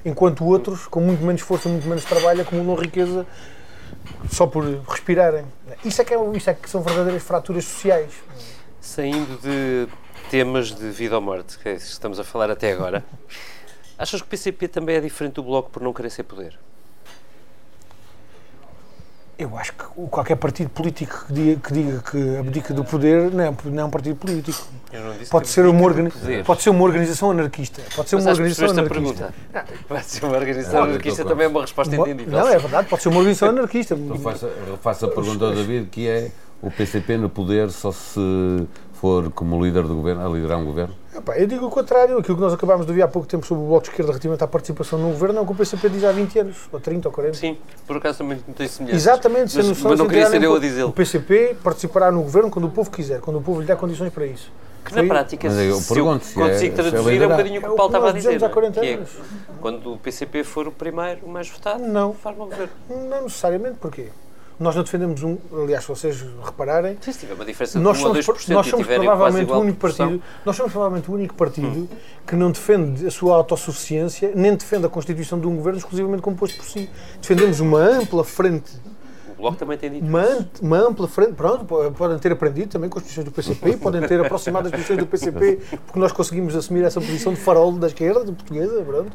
[0.04, 3.26] enquanto outros, com muito menos esforço e muito menos trabalho, acumulam riqueza
[4.30, 5.44] só por respirarem.
[5.84, 8.12] Isso é que, é, isso é que são verdadeiras fraturas sociais.
[8.80, 9.88] Saindo de
[10.30, 13.04] temas de vida ou morte, que é isso que estamos a falar até agora,
[13.98, 16.58] achas que o PCP também é diferente do Bloco por não querer ser poder?
[19.38, 23.44] Eu acho que qualquer partido político que diga que, diga que abdica do poder não
[23.44, 24.66] é, não é um partido político.
[24.90, 26.10] Eu não disse Pode que ser, uma organi
[26.42, 27.82] pode ser uma organização anarquista.
[27.94, 29.34] Pode ser Mas uma organização anarquista.
[29.86, 32.32] Pode ser uma organização Olha, anarquista também é uma resposta entendível.
[32.32, 33.94] Não, é verdade, pode ser uma organização anarquista.
[33.94, 36.30] Então faça, faça a pergunta ao David, que é
[36.62, 38.66] o PCP no poder só se
[39.00, 40.94] for como líder do governo, a liderar um governo?
[41.16, 42.18] Epá, eu digo o contrário.
[42.18, 44.44] Aquilo que nós acabámos de ouvir há pouco tempo sobre o Bloco de Esquerda relativamente
[44.44, 47.08] à participação no governo é o que o PCP diz há 20 anos, ou 30
[47.08, 47.34] ou 40.
[47.36, 47.56] Sim,
[47.86, 49.02] por acaso também não tem semelhanças.
[49.02, 50.90] Exatamente, sem Mas, noção, mas não queria ser eu a dizê-lo.
[50.90, 54.12] O PCP participará no governo quando o povo quiser, quando o povo lhe der condições
[54.12, 54.50] para isso.
[54.84, 57.26] Que Foi- na prática, Mas eu se pergunto eu se é- consigo é traduzir, é
[57.26, 58.36] um bocadinho o que É o Paulo estava a dizer.
[58.36, 58.50] há não é?
[58.50, 59.10] 40 Que é, anos.
[59.60, 62.12] quando o PCP for o primeiro, o mais votado, Não.
[62.14, 62.72] forma o governo.
[62.88, 64.10] Não necessariamente, porquê?
[64.58, 65.36] Nós não defendemos um.
[65.52, 68.66] Aliás, se vocês repararem, Se tiver uma diferença de nós 1 ou somos, 2% nós
[68.66, 71.88] somos provavelmente o único partido, nós somos provavelmente o único partido
[72.26, 76.56] que não defende a sua autossuficiência, nem defende a constituição de um governo exclusivamente composto
[76.56, 76.88] por si.
[77.20, 78.72] Defendemos uma ampla frente,
[79.38, 80.24] Bloco também tem dito uma,
[80.62, 84.00] uma ampla frente, pronto, po- podem ter aprendido também com as posições do PCP, podem
[84.06, 87.86] ter aproximado as posições do PCP, porque nós conseguimos assumir essa posição de farol da
[87.86, 89.12] esquerda, de portuguesa, pronto.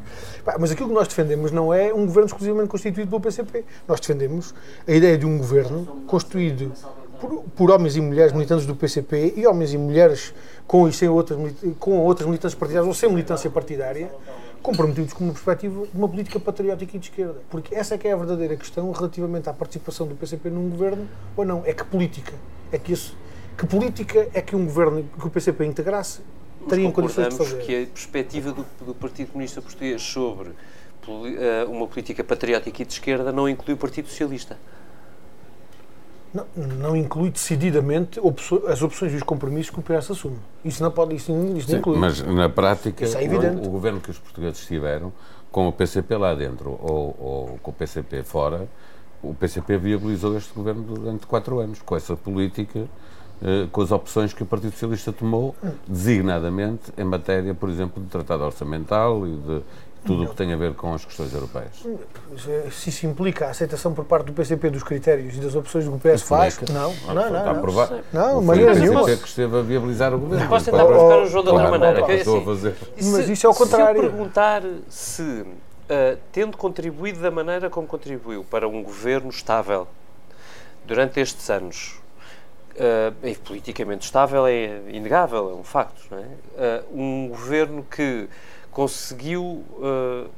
[0.60, 3.64] Mas aquilo que nós defendemos não é um governo exclusivamente constituído pelo PCP.
[3.88, 4.54] Nós defendemos
[4.86, 6.72] a ideia de um governo constituído
[7.20, 10.32] por, por homens e mulheres militantes do PCP e homens e mulheres
[10.66, 11.38] com, e sem outras,
[11.78, 14.10] com outras militantes partidárias ou sem militância partidária,
[14.62, 17.40] comprometidos com uma perspectiva de uma política patriótica e de esquerda.
[17.50, 21.08] Porque essa é que é a verdadeira questão relativamente à participação do PCP num governo
[21.36, 21.62] ou não.
[21.66, 22.32] É que política.
[22.70, 23.12] É que, esse,
[23.58, 26.20] que política é que um governo que o PCP integrasse
[26.68, 27.58] teria em condições de fazer.
[27.58, 30.50] que a perspectiva do, do Partido Comunista Português sobre
[31.08, 34.56] eh, uma política patriótica e de esquerda não inclui o Partido Socialista.
[36.32, 38.18] Não, não inclui decididamente
[38.66, 40.38] as opções e os compromissos que o PS assume.
[40.64, 41.98] Isso não pode, isso, isso não inclui.
[41.98, 45.12] Mas na prática, é o, o governo que os portugueses tiveram,
[45.50, 48.66] com o PCP lá dentro ou, ou com o PCP fora,
[49.22, 52.88] o PCP viabilizou este governo durante quatro anos, com essa política,
[53.42, 55.54] eh, com as opções que o Partido Socialista tomou,
[55.86, 59.62] designadamente em matéria, por exemplo, de tratado orçamental e de
[60.04, 61.70] tudo o que tem a ver com as questões europeias.
[62.72, 65.90] Se isso implica a aceitação por parte do PCP dos critérios e das opções que
[65.94, 67.44] o PS faz, não, Ah, não, está não.
[67.44, 67.50] não.
[67.52, 68.00] aprovado.
[68.12, 69.16] Não, Foi maneira o PCP nenhuma.
[69.16, 70.48] que esteve a viabilizar o governo.
[70.48, 72.02] Posso tentar provocar o João de outra maneira?
[72.04, 72.74] que é estou a assim, fazer.
[72.96, 74.00] E Mas isso é ao contrário.
[74.00, 75.44] Se eu perguntar se,
[75.88, 79.86] ah, tendo contribuído da maneira como contribuiu para um governo estável,
[80.84, 82.00] durante estes anos,
[82.74, 86.22] uh, é politicamente estável é inegável, é um facto, não é?
[86.22, 88.28] Uh, um governo que
[88.72, 90.28] conseguiu uh,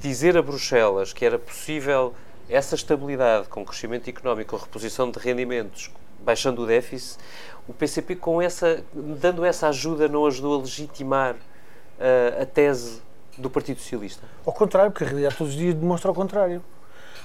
[0.00, 2.12] dizer a Bruxelas que era possível
[2.48, 7.18] essa estabilidade com crescimento económico, com reposição de rendimentos, baixando o déficit,
[7.66, 13.00] o PCP com essa, dando essa ajuda não ajudou a legitimar uh, a tese
[13.38, 14.26] do Partido Socialista?
[14.44, 16.62] Ao contrário, porque a realidade todos os dias demonstra o contrário.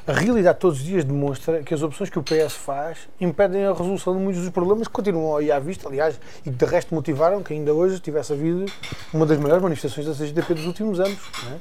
[0.08, 3.72] A realidade todos os dias demonstra que as opções que o PS faz impedem a
[3.72, 6.96] resolução de muitos dos problemas que continuam aí à vista, aliás, e que de resto
[6.96, 8.66] motivaram que ainda hoje tivesse havido
[9.14, 11.20] uma das maiores manifestações da CGTP dos últimos anos.
[11.52, 11.58] É?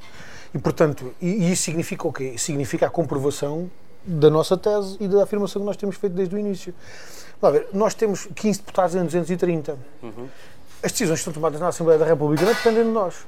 [0.54, 2.34] E, portanto, e, isso significa o quê?
[2.38, 3.70] Significa a comprovação
[4.04, 6.74] da nossa tese e da afirmação que nós temos feito desde o início.
[7.52, 9.78] Ver, nós temos 15 deputados em 230.
[10.02, 10.28] Uhum.
[10.82, 13.26] As decisões que são tomadas na Assembleia da República não dependem de nós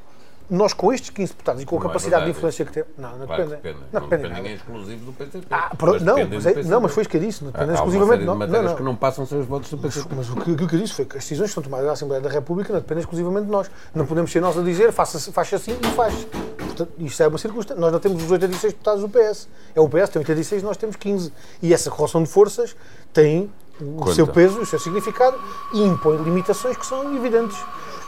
[0.51, 2.73] nós com estes 15 deputados e com a não é capacidade é de influência que
[2.73, 2.91] temos.
[2.99, 3.79] Não, não claro depende.
[3.93, 5.47] Não, não depende ninguém exclusivo do PCP.
[5.51, 7.45] Ah, mas não, mas é, não, mas foi isso que eu disse.
[7.45, 8.25] Não depende exclusivamente.
[8.25, 8.77] Não, não, não.
[8.77, 10.09] que não passam sem os votos do PCP.
[10.15, 11.87] Mas, mas o, que, o que eu disse foi que as decisões que são tomadas
[11.87, 13.71] na Assembleia da República não dependem exclusivamente de nós.
[13.95, 16.27] Não podemos ser nós a dizer faça, faz assim e faz.
[16.59, 17.81] Portanto, isto é uma circunstância.
[17.81, 19.49] Nós não temos os 86 deputados do PS.
[19.75, 21.33] É o PS, tem 86, nós temos 15.
[21.63, 22.77] E essa correlação de forças
[23.13, 23.51] tem
[23.81, 24.15] o Conta.
[24.15, 25.39] seu peso, o seu significado
[25.73, 27.57] e impõe limitações que são evidentes.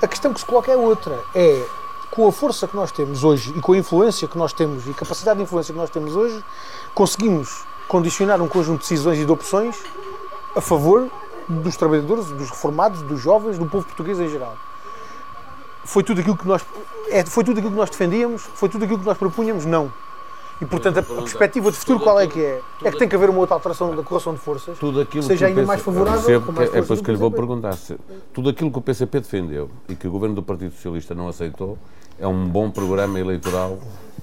[0.03, 1.19] A questão que se coloca é outra.
[1.35, 1.84] É
[2.15, 4.91] com a força que nós temos hoje e com a influência que nós temos e
[4.91, 6.43] a capacidade de influência que nós temos hoje,
[6.95, 9.77] conseguimos condicionar um conjunto de decisões e de opções
[10.55, 11.11] a favor
[11.49, 14.57] dos trabalhadores, dos reformados, dos jovens, do povo português em geral.
[15.85, 16.65] Foi tudo aquilo que nós
[17.11, 19.93] é, foi tudo aquilo que nós defendíamos, foi tudo aquilo que nós propunhamos, não.
[20.61, 22.61] E, portanto, a, perspectiva de futuro qual é que é?
[22.85, 25.47] É que tem que haver uma outra alteração da correção de forças, tudo aquilo seja
[25.47, 26.41] ainda mais favorável.
[26.53, 27.73] Mais é por isso que lhe vou perguntar.
[27.73, 27.97] Se,
[28.33, 31.77] tudo aquilo que o PCP defendeu e que o governo do Partido Socialista não aceitou,
[32.19, 33.79] é um bom programa eleitoral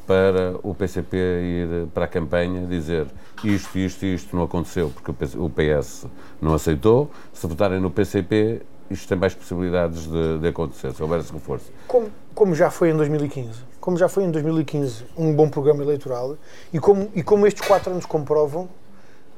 [0.07, 3.07] para o PCP ir para a campanha dizer
[3.43, 6.05] isto, isto e isto não aconteceu porque o PS
[6.41, 7.09] não aceitou.
[7.33, 11.71] Se votarem no PCP, isto tem mais possibilidades de, de acontecer, se houver esse reforço.
[11.87, 13.71] Como, como já foi em 2015.
[13.79, 16.37] Como já foi em 2015 um bom programa eleitoral
[16.71, 18.69] e como, e como estes quatro anos comprovam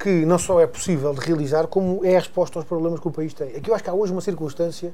[0.03, 3.11] que não só é possível de realizar, como é a resposta aos problemas que o
[3.11, 3.55] país tem.
[3.55, 4.93] Aqui eu acho que há hoje uma circunstância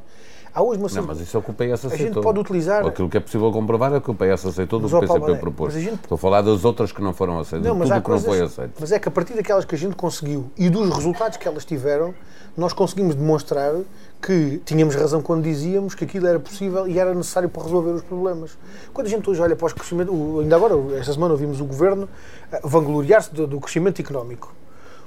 [0.53, 1.93] Há hoje uma Não, mas isso é o que o PS aceitou.
[1.93, 2.85] A gente pode utilizar...
[2.85, 5.73] Aquilo que é possível comprovar é que o PS aceitou do que o PCP propôs.
[5.73, 5.93] Gente...
[5.93, 8.73] Estou a falar das outras que não foram aceitas, não, tudo que não foi aceito.
[8.79, 11.65] Mas é que a partir daquelas que a gente conseguiu e dos resultados que elas
[11.65, 12.15] tiveram,
[12.57, 13.75] nós conseguimos demonstrar
[14.19, 18.01] que tínhamos razão quando dizíamos que aquilo era possível e era necessário para resolver os
[18.01, 18.57] problemas.
[18.91, 22.09] Quando a gente hoje olha para os crescimentos, ainda agora, esta semana ouvimos o Governo
[22.51, 24.58] eh, vangloriar-se do, do crescimento económico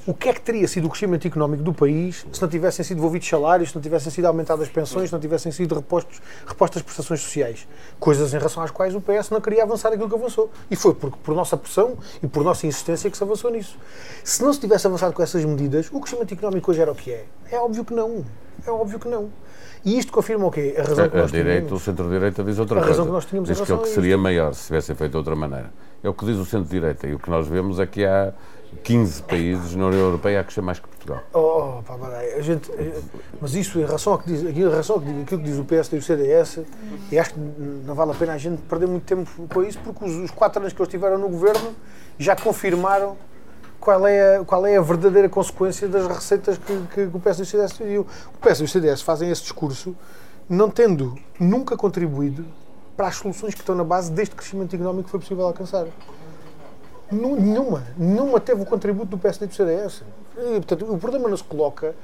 [0.07, 2.97] o que é que teria sido o crescimento económico do país se não tivessem sido
[2.97, 6.83] devolvidos salários, se não tivessem sido aumentadas as pensões, se não tivessem sido repostos, repostas
[6.83, 7.69] prestações sociais?
[8.01, 10.51] Coisas em relação às quais o PS não queria avançar aquilo que avançou.
[10.71, 13.79] E foi por, por nossa pressão e por nossa insistência que se avançou nisso.
[14.25, 17.12] Se não se tivesse avançado com essas medidas, o crescimento económico hoje era o que
[17.12, 17.25] é?
[17.51, 18.25] É óbvio que não.
[18.67, 19.31] É óbvio que não.
[19.85, 20.75] E isto confirma o quê?
[20.79, 21.83] A razão a, que nós a direita, tínhamos.
[21.83, 22.88] O centro-direita diz outra a coisa.
[22.88, 25.12] A razão que nós tínhamos diz que é o que seria maior se tivessem feito
[25.12, 25.73] de outra maneira.
[26.03, 27.07] É o que diz o centro-direita.
[27.07, 28.33] E o que nós vemos é que há
[28.83, 31.23] 15 países na União Europeia a crescer mais que Portugal.
[31.33, 31.95] Oh, oh pá,
[32.37, 32.71] a gente,
[33.41, 35.99] mas isso em relação, ao que diz, em relação àquilo que diz o PSD e
[35.99, 36.61] o CDS,
[37.11, 40.05] e acho que não vale a pena a gente perder muito tempo com isso, porque
[40.05, 41.73] os, os quatro anos que eles estiveram no governo
[42.19, 43.17] já confirmaram
[43.81, 47.39] qual é a, qual é a verdadeira consequência das receitas que, que, que o PS
[47.39, 48.07] e o CDS teriam.
[48.35, 49.97] O PS e o CDS fazem esse discurso
[50.49, 52.45] não tendo nunca contribuído
[52.97, 55.87] para as soluções que estão na base deste crescimento económico que foi possível alcançar.
[57.12, 57.85] Nenhuma.
[57.96, 60.03] Nenhuma teve o contributo do PSD e do CDS.
[60.37, 61.94] E, portanto, o problema não se coloca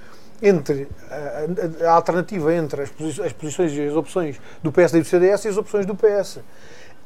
[0.40, 4.98] entre a, a, a alternativa entre as, posições, as posições e as opções do PSD
[4.98, 6.38] e do CDS e as opções do PS.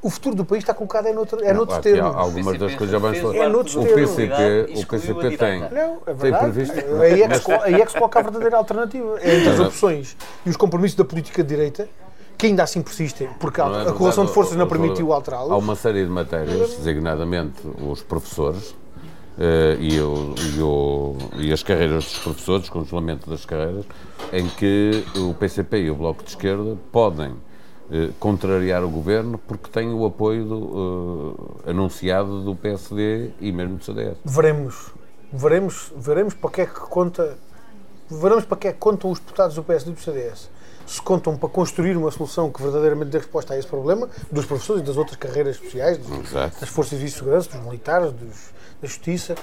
[0.02, 2.08] O futuro do país está colocado é noutro, é noutro termo.
[2.08, 5.60] Algumas das coisas já vão É noutro o PCP, o PCP tem.
[5.60, 6.20] Não, é verdade.
[6.20, 6.74] Tem previsto.
[7.00, 9.20] Aí é, que se, aí é que se coloca a verdadeira alternativa.
[9.20, 11.88] É entre as opções e os compromissos da política de direita
[12.42, 15.52] que ainda assim persistem, porque a, é a correlação de forças não permitiu alterá-los.
[15.52, 20.34] Há uma série de matérias, designadamente os professores uh, e, o,
[21.38, 23.84] e, e, as carreiras dos professores, o congelamento das carreiras,
[24.32, 29.70] em que o PCP e o Bloco de Esquerda podem uh, contrariar o governo porque
[29.70, 34.16] têm o apoio do, uh, anunciado do PSD e mesmo do CDS.
[34.24, 34.90] Veremos,
[35.32, 37.38] veremos, veremos para que é que conta,
[38.10, 40.50] veremos para que é que contam os deputados do PSD e do CDS
[40.86, 44.82] se contam para construir uma solução que verdadeiramente dê resposta a esse problema, dos professores
[44.82, 49.34] e das outras carreiras especiais, dos, das forças de segurança, dos militares, dos, da justiça,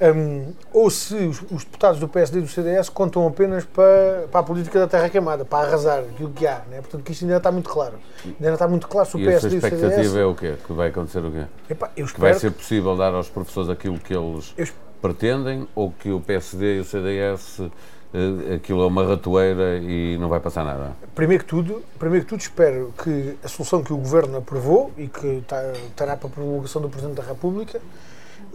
[0.00, 4.40] um, ou se os, os, deputados do PSD e do CDS contam apenas para, para
[4.40, 6.62] a política da terra queimada, para arrasar aquilo que há.
[6.70, 6.80] Né?
[6.80, 7.94] Portanto, que isto ainda está muito claro.
[8.24, 9.72] Ainda está muito claro se o e PSD e o CDS...
[9.72, 10.54] a expectativa é o quê?
[10.64, 11.44] Que vai acontecer o quê?
[11.70, 14.54] Epá, que vai ser possível dar aos professores aquilo que eles
[15.00, 17.62] pretendem ou que o PSD e o CDS
[18.54, 20.96] aquilo é uma ratoeira e não vai passar nada?
[21.14, 25.08] Primeiro que tudo, primeiro que tudo espero que a solução que o Governo aprovou e
[25.08, 25.42] que
[25.88, 27.80] estará para a promulgação do Presidente da República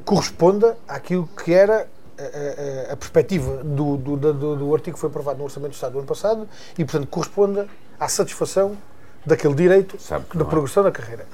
[0.04, 1.88] corresponda àquilo que era
[2.18, 5.76] a, a, a perspectiva do, do, do, do, artigo que foi aprovado no Orçamento do
[5.76, 6.48] Estado do ano passado
[6.78, 7.68] e, portanto, corresponda
[8.00, 8.78] à satisfação
[9.26, 9.98] daquele direito
[10.34, 10.86] da progressão é.
[10.86, 11.26] da carreira.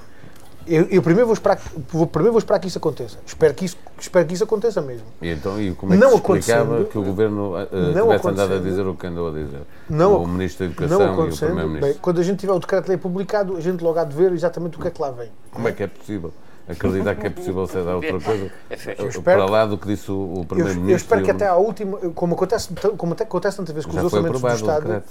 [0.70, 1.60] Eu, eu, primeiro, vou esperar,
[1.90, 3.18] vou, primeiro vou esperar que isso aconteça.
[3.26, 5.08] Espero que isso, espero que isso aconteça mesmo.
[5.20, 8.60] E então, e como é que não explicava que o Governo uh, tivesse andado a
[8.60, 9.62] dizer o que andou a dizer?
[9.90, 12.00] Não, o Ministro da Educação não e o Primeiro-Ministro.
[12.02, 14.82] Quando a gente tiver o decreto-lei publicado, a gente logo há de ver exatamente o
[14.82, 15.30] que é que lá vem.
[15.52, 16.32] Como é que é possível?
[16.70, 20.92] Acreditar que é possível ser outra coisa é para lá do que disse o, Primeiro-Ministro.
[20.92, 24.04] Eu, espero que até à última, como acontece, como até acontece tantas vezes com os
[24.04, 25.04] orçamentos do Estado.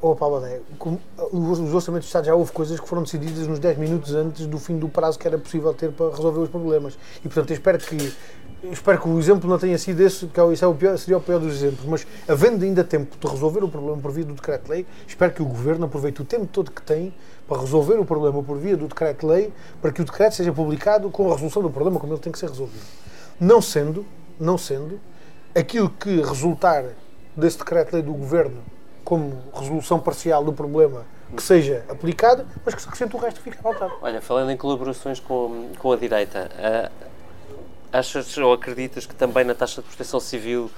[0.00, 0.60] Oh, Paulo, é,
[1.32, 4.58] os orçamentos do Estado já houve coisas que foram decididas nos 10 minutos antes do
[4.58, 6.98] fim do prazo que era possível ter para resolver os problemas.
[7.18, 8.12] E portanto, eu espero que
[8.70, 11.18] espero que o exemplo não tenha sido esse, que é isso é o pior, seria
[11.18, 14.34] o pior dos exemplos, mas havendo ainda tempo de resolver o problema por via do
[14.34, 17.12] decreto-lei, espero que o Governo aproveite o tempo todo que tem
[17.52, 21.28] para resolver o problema por via do decreto-lei, para que o decreto seja publicado com
[21.28, 22.82] a resolução do problema como ele tem que ser resolvido.
[23.38, 24.06] Não sendo,
[24.40, 24.98] não sendo,
[25.54, 26.82] aquilo que resultar
[27.36, 28.62] desse decreto-lei do Governo
[29.04, 31.04] como resolução parcial do problema
[31.36, 33.92] que seja aplicado, mas que se acrescente o resto fica faltado.
[34.00, 37.08] Olha, falando em colaborações com, com a direita, uh,
[37.92, 40.70] achas ou acreditas que também na taxa de proteção civil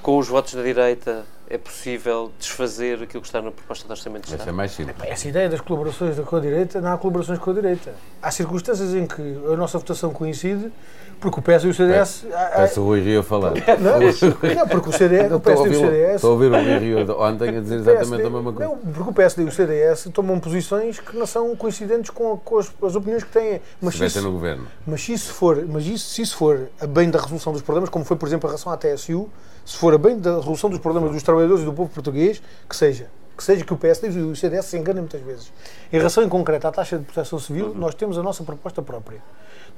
[0.00, 4.22] com os votos da direita é possível desfazer aquilo que está na proposta de orçamento
[4.22, 4.42] de Estado?
[4.42, 4.96] Essa é mais simples.
[5.02, 7.92] Essa ideia das colaborações com a direita, não há colaborações com a direita.
[8.22, 9.20] Há circunstâncias em que
[9.52, 10.70] a nossa votação coincide,
[11.20, 12.24] porque o PS e o CDS...
[12.54, 13.52] Peço o Rui Rio a falar.
[13.80, 16.14] Não, não porque o, CDS, o PSD e o CDS...
[16.14, 18.70] Estou a ouvir o Rui Rio ontem a dizer exatamente PSD, a mesma coisa.
[18.70, 22.58] Não, porque o PSD e o CDS tomam posições que não são coincidentes com, com
[22.58, 23.60] as, as, opiniões que têm.
[23.82, 24.66] Mas se isso, no governo.
[24.86, 27.90] Mas se isso for, mas isso, se isso for a bem da resolução dos problemas,
[27.90, 29.28] como foi, por exemplo, a relação à TSU,
[29.64, 32.76] se for a bem da resolução dos problemas dos trabalhadores e do povo português, que
[32.76, 33.08] seja.
[33.36, 35.52] Que seja que o PSD e o CDS se enganem muitas vezes.
[35.92, 37.74] Em relação em concreto à taxa de proteção civil, uhum.
[37.74, 39.22] nós temos a nossa proposta própria.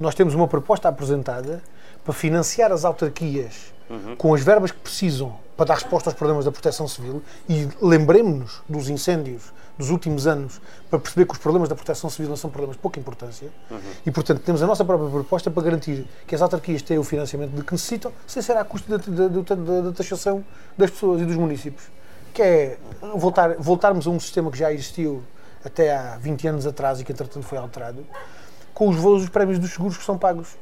[0.00, 1.62] Nós temos uma proposta apresentada
[2.04, 4.16] para financiar as autarquias uhum.
[4.16, 8.62] com as verbas que precisam para dar resposta aos problemas da proteção civil e lembremos-nos
[8.68, 10.60] dos incêndios dos últimos anos
[10.90, 13.78] para perceber que os problemas da proteção civil não são problemas de pouca importância uhum.
[14.04, 17.50] e, portanto, temos a nossa própria proposta para garantir que as autarquias tenham o financiamento
[17.50, 20.44] de que necessitam, sem ser à custa da, da, da, da taxação
[20.76, 21.84] das pessoas e dos municípios.
[22.34, 22.78] Que é
[23.14, 25.22] voltar, voltarmos a um sistema que já existiu
[25.64, 28.04] até há 20 anos atrás e que, entretanto, foi alterado,
[28.74, 30.56] com os valores dos prémios dos seguros que são pagos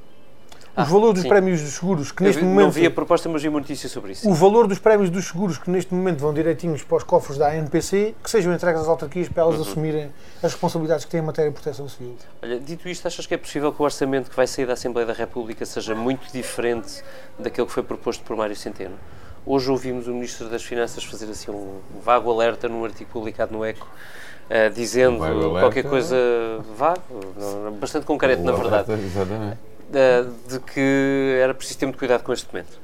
[0.77, 1.29] os ah, valores dos sim.
[1.29, 2.67] prémios dos seguros que neste vi, momento.
[2.67, 4.29] Não vi a proposta, mas vi uma notícia sobre isso.
[4.29, 7.49] O valor dos prémios dos seguros que neste momento vão direitinhos para os cofres da
[7.49, 9.63] ANPC, que sejam entregues às autarquias para elas uhum.
[9.63, 12.17] assumirem as responsabilidades que têm em matéria de proteção civil.
[12.41, 15.07] Olha, dito isto, achas que é possível que o orçamento que vai sair da Assembleia
[15.07, 17.03] da República seja muito diferente
[17.39, 18.95] daquele que foi proposto por Mário Centeno?
[19.45, 23.65] Hoje ouvimos o Ministro das Finanças fazer assim um vago alerta num artigo publicado no
[23.65, 23.87] ECO.
[24.51, 25.19] Uh, dizendo
[25.61, 26.17] qualquer coisa
[26.77, 27.01] vago,
[27.81, 28.93] bastante concreto, na verdade.
[28.93, 32.79] Exatamente de que era preciso ter muito cuidado com este documento?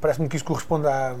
[0.00, 1.16] Parece-me que isso corresponde a,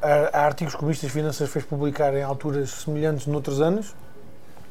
[0.00, 3.94] a, a, artigos que o Ministro das Finanças fez publicar em alturas semelhantes noutros anos.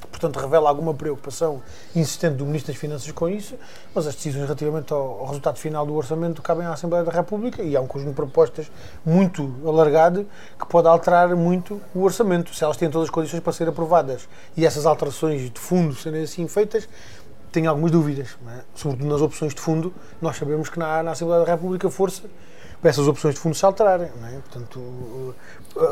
[0.10, 1.62] Portanto, revela alguma preocupação
[1.96, 3.56] insistente do Ministro das Finanças com isso,
[3.94, 7.76] mas as decisões relativamente ao, resultado final do orçamento cabem à Assembleia da República e
[7.76, 8.72] há um conjunto de propostas
[9.06, 10.28] muito alargado
[10.60, 14.28] que pode alterar muito o orçamento, se elas têm todas as condições para ser aprovadas
[14.58, 16.88] e essas alterações de fundo serem assim feitas,
[17.52, 18.62] tenho algumas dúvidas, é?
[18.74, 19.94] sobretudo nas opções de fundo.
[20.22, 22.24] Nós sabemos que na, na Assembleia da República força
[22.82, 24.08] para essas opções de fundo se alterarem.
[24.08, 24.40] É?
[24.40, 25.36] Portanto,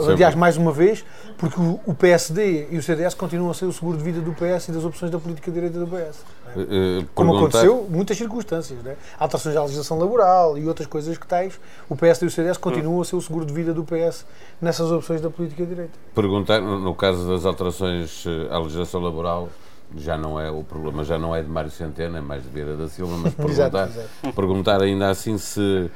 [0.07, 1.05] aliás, mais uma vez,
[1.37, 4.69] porque o, PSD e o CDS continuam a ser o seguro de vida do PS
[4.69, 6.25] e das opções da política direita do PS.
[6.47, 6.59] É?
[6.59, 8.83] Uh, Como aconteceu muitas circunstâncias.
[8.85, 8.97] É?
[9.19, 12.99] Alterações à legislação laboral e outras coisas que tais, o PSD e o CDS continuam
[12.99, 14.25] a ser o seguro de vida do PS
[14.59, 15.93] nessas opções da política direita.
[16.15, 19.49] Perguntar, no caso das alterações eh, à legislação laboral,
[19.97, 22.75] já não é o problema já não é de Mário Centeno, é mais de Vieira
[22.75, 24.33] da Silva, mas perguntar, exato, exato.
[24.33, 25.89] perguntar ainda assim se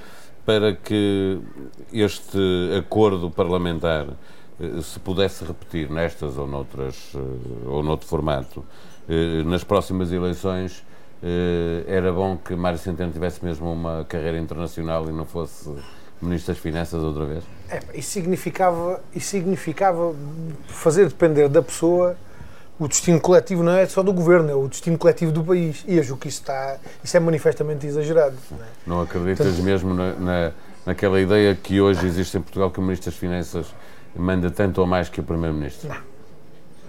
[0.46, 1.40] para que
[1.92, 2.38] este
[2.78, 4.08] acordo parlamentar
[4.60, 7.20] eh, se pudesse repetir nestas ou noutras eh,
[7.68, 8.66] ou noutro formato
[9.08, 10.84] eh, nas próximas eleições
[11.88, 15.74] era bom que Mário Centeno tivesse mesmo uma carreira internacional e não fosse
[16.24, 17.44] Ministro das Finanças outra vez?
[17.70, 20.14] É, isso significava, isso significava
[20.68, 22.18] fazer depender da pessoa
[22.80, 25.84] o destino coletivo não é só do governo, é o destino coletivo do país.
[25.88, 28.36] E eu julgo que isso, está, isso é manifestamente exagerado.
[28.52, 28.62] Não, é?
[28.86, 30.52] não acreditas Portanto, mesmo na, na,
[30.86, 33.68] naquela ideia que hoje existe em Portugal que o Ministro das Finanças
[34.16, 35.88] manda tanto ou mais que o Primeiro-Ministro?
[35.88, 35.98] Não,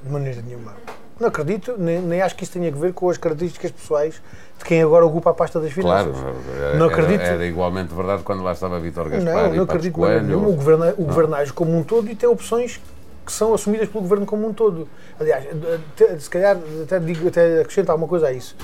[0.05, 0.73] de maneira nenhuma.
[1.21, 4.21] Não acredito, nem, nem acho que isso tenha a ver com as características pessoais
[4.59, 6.35] de quem agora ocupa a pasta das Claro, finanças.
[6.61, 7.21] era, Não acredito.
[7.21, 10.27] era, era igualmente verdade quando lá estava Vítor Gaspar Não, e não Passos acredito Coelho.
[10.27, 10.49] nenhuma.
[10.49, 12.81] O governo, o governo age como um todo e tem opções
[13.25, 14.89] que são assumidas pelo governo como um todo.
[15.19, 15.47] Aliás,
[15.93, 18.55] até- se calhar até, digo, até acrescento alguma coisa a isso.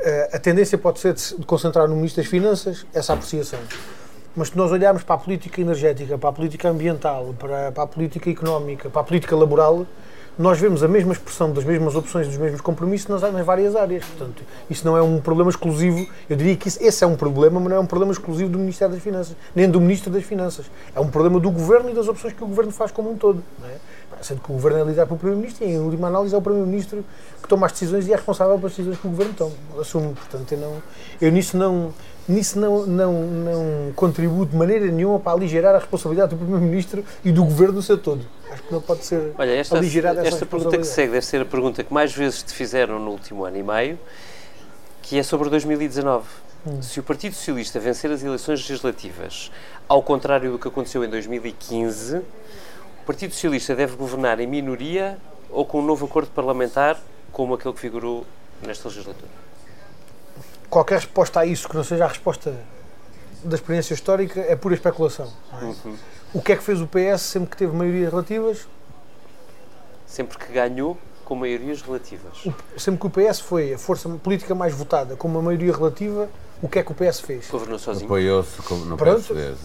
[0.00, 3.58] Eh, A tendência pode ser de se de concentrar no Ministro das Finanças essa apreciação.
[4.36, 7.86] Mas se nós olharmos para a política energética, para a política ambiental, para, para a
[7.86, 9.84] política económica, para a política laboral,
[10.38, 14.04] nós vemos a mesma expressão das mesmas opções, dos mesmos compromissos nas, nas várias áreas.
[14.04, 16.06] Portanto, isso não é um problema exclusivo.
[16.28, 18.58] Eu diria que isso- esse é um problema, mas não é um problema exclusivo do
[18.58, 20.66] Ministério das Finanças, nem do Ministro das Finanças.
[20.94, 23.42] É um problema do Governo e das opções que o Governo faz como um todo.
[23.60, 23.74] Não é?
[24.22, 27.02] Sendo que o Governo é liderado pelo Primeiro-Ministro e, em última análise, é o Primeiro-Ministro
[27.42, 29.52] que toma as decisões e é responsável pelas decisões que o Governo toma.
[29.80, 30.14] Assume.
[30.14, 30.74] Portanto, eu, não,
[31.22, 31.92] eu nisso não.
[32.30, 37.32] Nisso não, não, não contribuo de maneira nenhuma para aligerar a responsabilidade do Primeiro-Ministro e
[37.32, 38.24] do Governo no seu todo.
[38.48, 41.40] Acho que não pode ser Olha, esta, aligerada essa esta pergunta que segue deve ser
[41.40, 43.98] a pergunta que mais vezes te fizeram no último ano e meio,
[45.02, 46.24] que é sobre 2019.
[46.64, 46.80] Hum.
[46.80, 49.50] Se o Partido Socialista vencer as eleições legislativas,
[49.88, 55.18] ao contrário do que aconteceu em 2015, o Partido Socialista deve governar em minoria
[55.50, 56.96] ou com um novo acordo parlamentar,
[57.32, 58.24] como aquele que figurou
[58.64, 59.49] nesta legislatura?
[60.70, 62.54] Qualquer resposta a isso que não seja a resposta
[63.42, 65.30] da experiência histórica é pura especulação.
[65.60, 65.64] é?
[65.64, 65.96] Uhum.
[66.32, 68.68] O que é que fez o PS sempre que teve maiorias relativas?
[70.06, 72.44] Sempre que ganhou com maiorias relativas.
[72.76, 76.28] Sempre que o PS foi a força política mais votada com uma maioria relativa,
[76.62, 77.48] o que é que o PS fez?
[77.50, 78.06] Governou sozinho.
[78.06, 78.56] Apoiou-se
[78.86, 79.34] no Pronto.
[79.34, 79.56] PSD.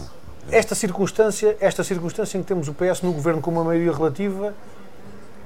[0.51, 4.53] Esta circunstância, esta circunstância em que temos o PS no governo com uma maioria relativa,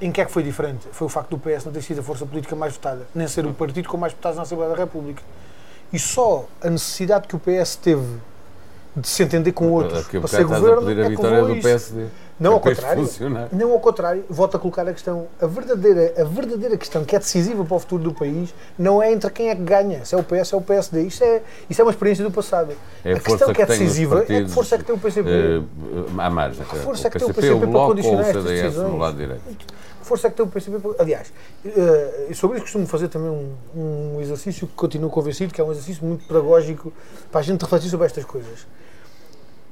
[0.02, 0.88] em que é que foi diferente?
[0.92, 3.46] Foi o facto do PS não ter sido a força política mais votada, nem ser
[3.46, 5.22] o partido com mais deputados na Assembleia da República.
[5.92, 8.20] E só a necessidade que o PS teve
[8.96, 11.44] de se entender com outros a para ser a governo pedir a é que vitória
[11.44, 11.62] do a.
[11.62, 12.06] PSD.
[12.40, 13.50] Não ao Para isto contrário.
[13.52, 15.28] Não ao contrário, volto a colocar a questão.
[15.42, 19.12] A verdadeira, a verdadeira questão que é decisiva para o futuro do país não é
[19.12, 21.02] entre quem é que ganha, se é o PS ou é o PSD.
[21.04, 22.72] Isso é, isso é uma experiência do passado.
[23.04, 24.84] É a a força questão que é que os decisiva é que força é que
[24.86, 25.30] tem o PCP.
[25.30, 25.62] Eh,
[26.18, 26.64] à margem.
[26.64, 28.92] força é o que tem o PCP, PCP o para Bloco o condicionar estas decisões?
[30.10, 30.78] Força é que tem o PCP?
[31.00, 31.32] Aliás,
[32.30, 35.72] e sobre isso costumo fazer também um, um exercício que continuo convencido que é um
[35.72, 36.92] exercício muito pedagógico
[37.32, 38.66] para a gente refletir sobre estas coisas.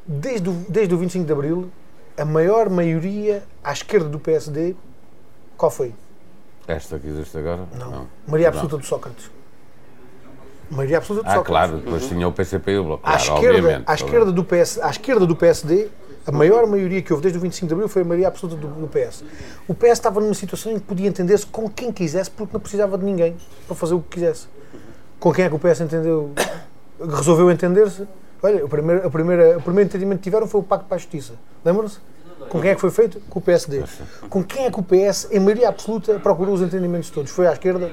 [0.05, 1.69] Desde o, desde o 25 de Abril,
[2.17, 4.75] a maior maioria à esquerda do PSD,
[5.57, 5.93] qual foi?
[6.67, 7.63] Esta que existe agora?
[7.77, 8.07] Não.
[8.27, 8.57] Maioria Não.
[8.59, 9.31] absoluta de Sócrates.
[10.69, 11.69] Maioria absoluta de Ah, Sócrates.
[11.69, 13.03] claro, depois tinha o PCP e o Bloco.
[13.07, 13.83] À, Claro, esquerda, obviamente.
[13.87, 15.89] à, esquerda do PS, à esquerda do PSD,
[16.27, 18.67] a maior maioria que houve desde o 25 de Abril foi a maioria absoluta do,
[18.67, 19.23] do PS.
[19.65, 22.97] O PS estava numa situação em que podia entender-se com quem quisesse porque não precisava
[22.97, 24.47] de ninguém para fazer o que quisesse.
[25.21, 26.33] Com quem é que o PS entendeu,
[26.99, 28.05] resolveu entender-se?
[28.43, 30.97] Olha, o primeiro, a primeira, o primeiro entendimento que tiveram foi o Pacto para a
[30.97, 31.33] Justiça.
[31.63, 31.99] Lembram-se?
[32.49, 33.21] Com quem é que foi feito?
[33.29, 33.83] Com o PSD.
[34.29, 37.31] Com quem é que o PS, em maioria absoluta, procurou os entendimentos todos?
[37.31, 37.89] Foi à esquerda?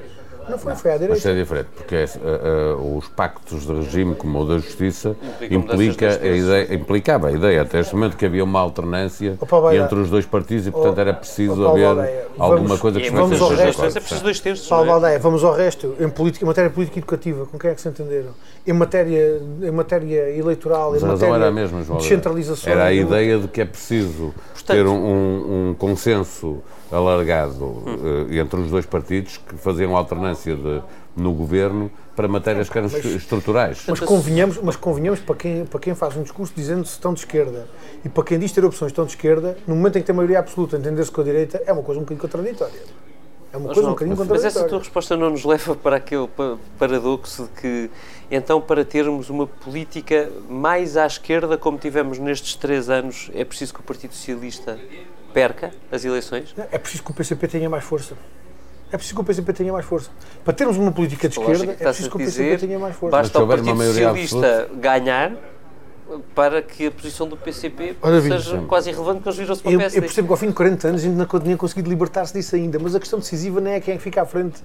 [0.49, 1.19] Não foi, foi à Mas direita.
[1.19, 5.17] isso é diferente, porque ah, ah, os pactos de regime, como o da Justiça,
[5.51, 9.99] implica a ideia, implicava a ideia até este momento que havia uma alternância Opa, entre
[9.99, 13.49] os dois partidos e, portanto, era preciso Opa, haver alguma vamos- coisa que vamos ao
[13.51, 13.85] resto.
[13.85, 14.69] é preciso dois terços.
[14.69, 14.87] Paulo?
[14.87, 15.95] Baldeia, vamos ao resto.
[15.99, 18.31] Em, política, em matéria política e educativa, com quem é que se entenderam?
[18.67, 21.99] Em matéria, em matéria eleitoral, Mas em matéria era a mesma, João.
[21.99, 22.73] de descentralização.
[22.73, 24.35] Era a ideia de que é preciso
[24.67, 27.83] ter um, um- um consenso alargado
[28.31, 30.83] eh, entre os dois partidos que faziam alternância de-
[31.17, 33.85] no governo para matérias que eram Mas- estruturais.
[33.89, 37.21] Mas convenhamos, mas convenhamos para, quem, para quem faz um discurso dizendo que estão de
[37.21, 37.69] esquerda
[38.05, 40.39] e para quem diz ter opções estão de esquerda, no momento em que tem maioria
[40.41, 42.81] absoluta entender-se com a direita, é uma coisa um bocadinho contraditória.
[43.53, 44.79] É uma Mas, coisa não, um bocadinho mas essa tua contraditória.
[44.81, 47.91] resposta não nos leva para aquele pa- paradoxo de que,
[48.29, 53.73] então, para termos uma política mais à esquerda, como tivemos nestes três anos, é preciso
[53.73, 54.77] que o Partido Socialista
[55.35, 56.55] perca as eleições?
[56.71, 58.15] É preciso que o PCP tenha mais força.
[58.93, 60.09] É preciso que o PCP tenha mais força.
[60.45, 63.17] Para termos uma política de esquerda, que é preciso que o PCP tenha mais força.
[63.17, 65.33] Basta o Partido maioria Socialista ganhar
[66.35, 69.79] para que a posição do PCP Ora, seja quase irrelevante, porque eles viram-se para o
[69.79, 69.99] PSD.
[69.99, 72.55] eu percebo que ao fim de 40 anos a gente não tinha conseguido libertar-se disso
[72.55, 74.63] ainda, mas a questão decisiva não é quem é que fica à frente.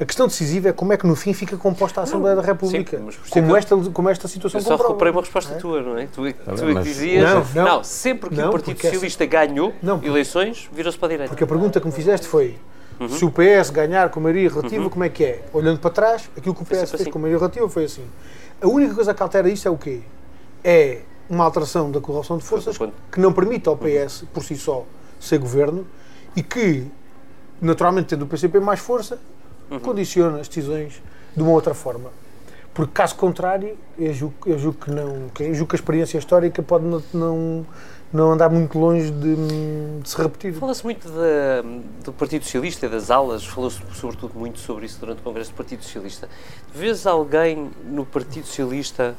[0.00, 2.98] A questão decisiva é como é que no fim fica composta a Assembleia da República.
[2.98, 4.88] sim, como, esta, como esta situação Eu só comprova.
[4.92, 5.56] recuperei uma resposta É?
[5.56, 6.06] tua, não é?
[6.06, 7.54] Tu, é que- bem, tu é que dizias.
[7.54, 7.84] Não, não.
[7.84, 11.10] sempre que Não, o Partido porque essa- Socialista ganhou Não, porque- eleições, virou-se para a
[11.10, 11.30] direita.
[11.30, 12.56] Porque a pergunta que me fizeste foi
[12.98, 13.08] Uhum.
[13.08, 15.42] se o PS ganhar com maioria relativa, como é que é?
[15.52, 17.10] Olhando para trás, aquilo que o PS fez assim.
[17.10, 18.04] com maioria relativa foi assim.
[18.60, 20.00] A única coisa que altera isso é o quê?
[20.62, 22.76] É uma alteração da correlação de forças
[23.12, 24.84] que não permite ao PS, por si só,
[25.20, 25.86] ser governo
[26.36, 26.86] e que,
[27.60, 29.18] naturalmente, tendo o PCP mais força,
[29.70, 29.78] Uhum.
[29.78, 31.02] condiciona as decisões
[31.36, 32.10] de uma outra forma.
[32.72, 35.30] Porque, caso contrário, eu julgo, eu julgo que não.
[35.38, 37.66] Eu julgo que a experiência histórica pode não, não,
[38.12, 39.36] não andar muito longe de,
[40.02, 40.52] de se repetir.
[40.54, 41.08] Fala-se muito
[42.04, 45.56] do Partido Socialista e das aulas, falou-se sobretudo muito sobre isso durante o Congresso do
[45.56, 46.28] Partido Socialista.
[46.74, 49.14] Vês alguém no Partido Socialista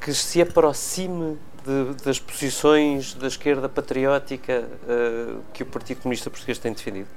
[0.00, 6.58] que se aproxime de- das posições da esquerda patriótica eh, que o Partido Comunista Português
[6.58, 7.08] tem defendido?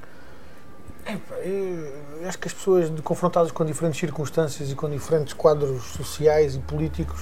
[1.43, 6.59] Eu acho que as pessoas confrontadas com diferentes circunstâncias e com diferentes quadros sociais e
[6.59, 7.19] políticos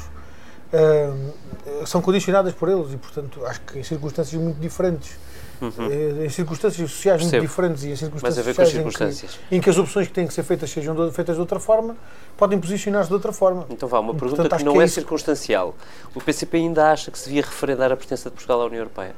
[0.74, 5.18] ahm, são condicionadas por eles e, portanto, acho que em circunstâncias muito diferentes,
[5.62, 7.40] eh, em circunstâncias sociais muito Uhum.
[7.42, 7.48] Percebo.
[7.48, 9.40] diferentes e em circunstâncias sociais em que- circunstâncias.
[9.52, 11.96] em que as opções que têm que ser feitas sejam feitas de outra forma,
[12.36, 13.66] podem posicionar-se de outra forma.
[13.70, 15.74] Então vá, uma pergunta portanto, que não que é é, circunstancial.
[16.14, 19.16] O PCP ainda acha que se devia referendar a pertença de Portugal à União Europeia?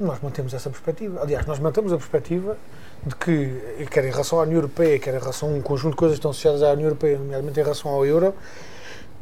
[0.00, 1.20] Nós mantemos essa perspectiva.
[1.20, 2.56] Aliás, nós mantemos a perspectiva
[3.04, 5.98] de que, quer em relação à União Europeia, quer em relação a um conjunto de
[5.98, 8.34] coisas que estão associadas à União Europeia, nomeadamente em relação ao euro,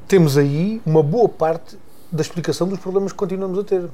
[0.07, 1.76] temos aí uma boa parte
[2.12, 3.91] da explicação dos problemas que continuamos a ter.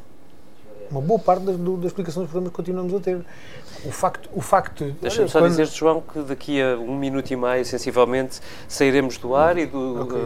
[0.95, 3.21] Uma boa parte da, da explicação dos problemas que continuamos a ter.
[3.85, 4.31] O facto.
[4.33, 8.41] O facto Deixa-me só quando- dizer, João, que daqui a um minuto e meio, sensivelmente,
[8.69, 10.19] sairemos do ar e do, Ok.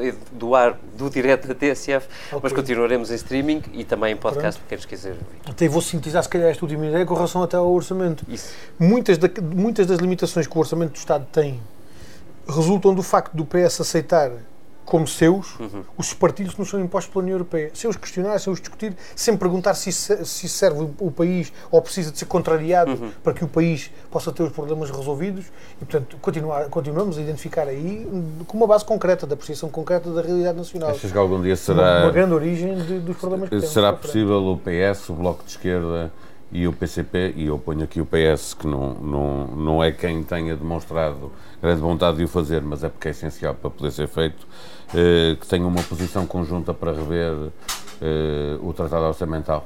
[0.00, 2.50] eh, eh, do ar do direto da TSF, mas Ok.
[2.56, 5.24] continuaremos em streaming e também em podcast, para quem nos quiser ouvir.
[5.48, 8.24] Até vou sintetizar, se calhar, esta última ideia com relação até ao orçamento.
[8.28, 8.52] Isso.
[8.78, 11.60] muitas, da- muitas das limitações que o Orçamento do Estado tem
[12.48, 14.30] resultam do facto do PS aceitar
[14.90, 15.84] como seus Uhum.
[15.96, 17.70] os partilhos que nos são impostos pela União Europeia.
[17.72, 22.10] Se os questionar, se os discutir, sem perguntar se se serve o, país ou precisa
[22.10, 23.10] de ser contrariado Uhum.
[23.22, 25.46] para que o país possa ter os problemas resolvidos.
[25.80, 28.04] E, portanto, continuar, continuamos a identificar aí
[28.48, 30.90] com uma base concreta, da apreciação concreta da realidade nacional.
[30.90, 33.72] Achas que algum dia Uma, será, uma grande origem de- dos problemas que temos.
[33.72, 36.10] será possível o PS, o Bloco de Esquerda
[36.52, 40.22] e o PCP, e eu ponho aqui o PS, que não, não, não é quem
[40.24, 41.30] tenha demonstrado
[41.62, 44.46] grande vontade de o fazer, mas é porque é essencial para poder ser feito,
[44.94, 47.50] eh, que tenham uma posição conjunta para rever
[48.02, 49.64] eh, o Tratado Orçamental.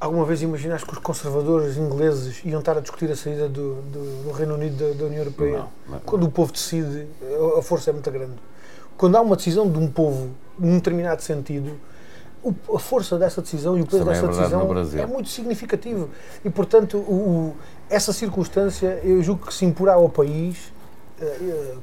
[0.00, 4.24] Alguma vez imaginaste que os conservadores ingleses iam estar a discutir a saída do, do-
[4.24, 5.58] do Reino Unido da, da União Europeia?
[5.58, 5.98] Não, não.
[6.00, 7.06] Quando o povo decide,
[7.56, 8.34] a força é muito grande.
[8.96, 11.78] Quando há uma decisão de um povo num determinado sentido,
[12.42, 14.60] o- a força dessa decisão e o peso é dessa no decisão
[15.02, 16.08] é muito significativo.
[16.44, 17.54] E, portanto, o-
[17.88, 20.72] essa circunstância, eu julgo que se imporá ao país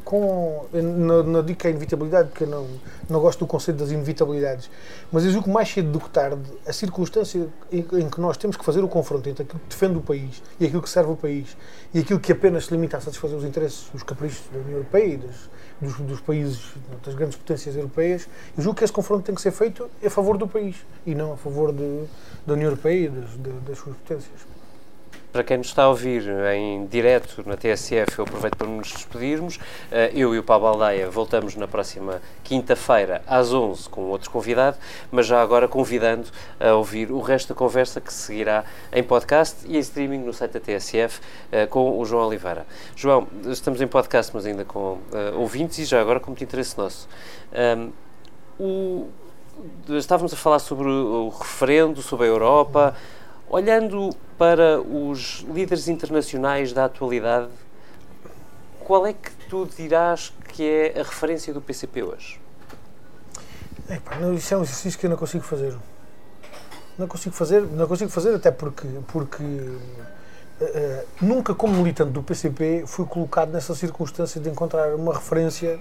[0.03, 2.67] com, eu não, não digo que é inevitabilidade, porque eu não,
[3.09, 4.69] não gosto do conceito das inevitabilidades,
[5.11, 8.37] mas eu julgo que mais cedo do que tarde, a circunstância em, em que nós
[8.37, 11.11] temos que fazer o confronto entre aquilo que defende o país e aquilo que serve
[11.11, 11.55] o país
[11.93, 15.13] e aquilo que apenas se limita a satisfazer os interesses, os caprichos da União Europeia
[15.13, 15.49] e das-
[15.81, 16.59] dos, dos países,
[17.05, 18.27] das grandes potências europeias,
[18.57, 20.75] eu julgo que esse confronto tem que ser feito a favor do país
[21.05, 22.03] e não a favor de-
[22.45, 24.58] da União Europeia e das, de- das suas potências.
[25.31, 26.23] Para quem nos está a ouvir
[26.55, 29.59] em direto na TSF, eu aproveito para nos despedirmos.
[29.91, 34.77] Eh, Eu e o Pablo Aldeia voltamos na próxima quinta-feira às 11 com outro convidado,
[35.11, 36.27] mas já agora convidando
[36.59, 40.53] a ouvir o resto da conversa que seguirá em podcast e em streaming no site
[40.53, 41.21] da TSF
[41.51, 42.65] eh, com o João Oliveira.
[42.95, 46.75] João, estamos em podcast, mas ainda com eh, ouvintes e já agora com muito interesse
[46.75, 47.07] nosso.
[47.53, 47.89] Ahm,
[48.59, 49.07] o-
[49.89, 52.95] estávamos a falar sobre o referendo, sobre a Europa.
[53.49, 57.49] Olhando para os líderes internacionais da atualidade,
[58.79, 62.39] qual é que tu dirás que é a referência do PCP hoje?
[64.21, 65.75] Não, isso é um exercício que eu não consigo fazer.
[66.95, 69.43] Não consigo fazer, não consigo fazer até porque, porque
[70.61, 75.79] eh, nunca como militante do PCP fui colocado nessa circunstância de encontrar uma referência,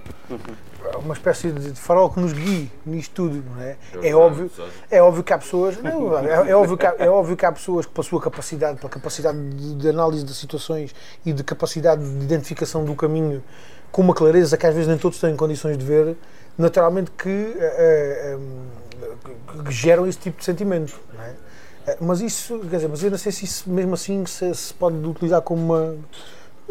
[1.02, 3.76] uma espécie de farol que nos guie nisto tudo, não é?
[4.02, 4.50] É óbvio,
[4.88, 7.50] é óbvio que há pessoas, não, é, é óbvio que há, é óbvio que há
[7.50, 10.94] pessoas que pela sua capacidade, pela capacidade de, de análise das situações
[11.26, 13.42] e de capacidade de identificação do caminho
[13.90, 16.16] com uma clareza que às vezes nem todos estão em condições de ver,
[16.56, 20.94] naturalmente que, eh, eh, que geram esse tipo de sentimento.
[21.14, 21.47] não é?
[21.88, 24.74] Eh, Mas isso, quer dizer, mas eu não sei se isso mesmo assim se, se
[24.74, 25.96] pode utilizar como uma.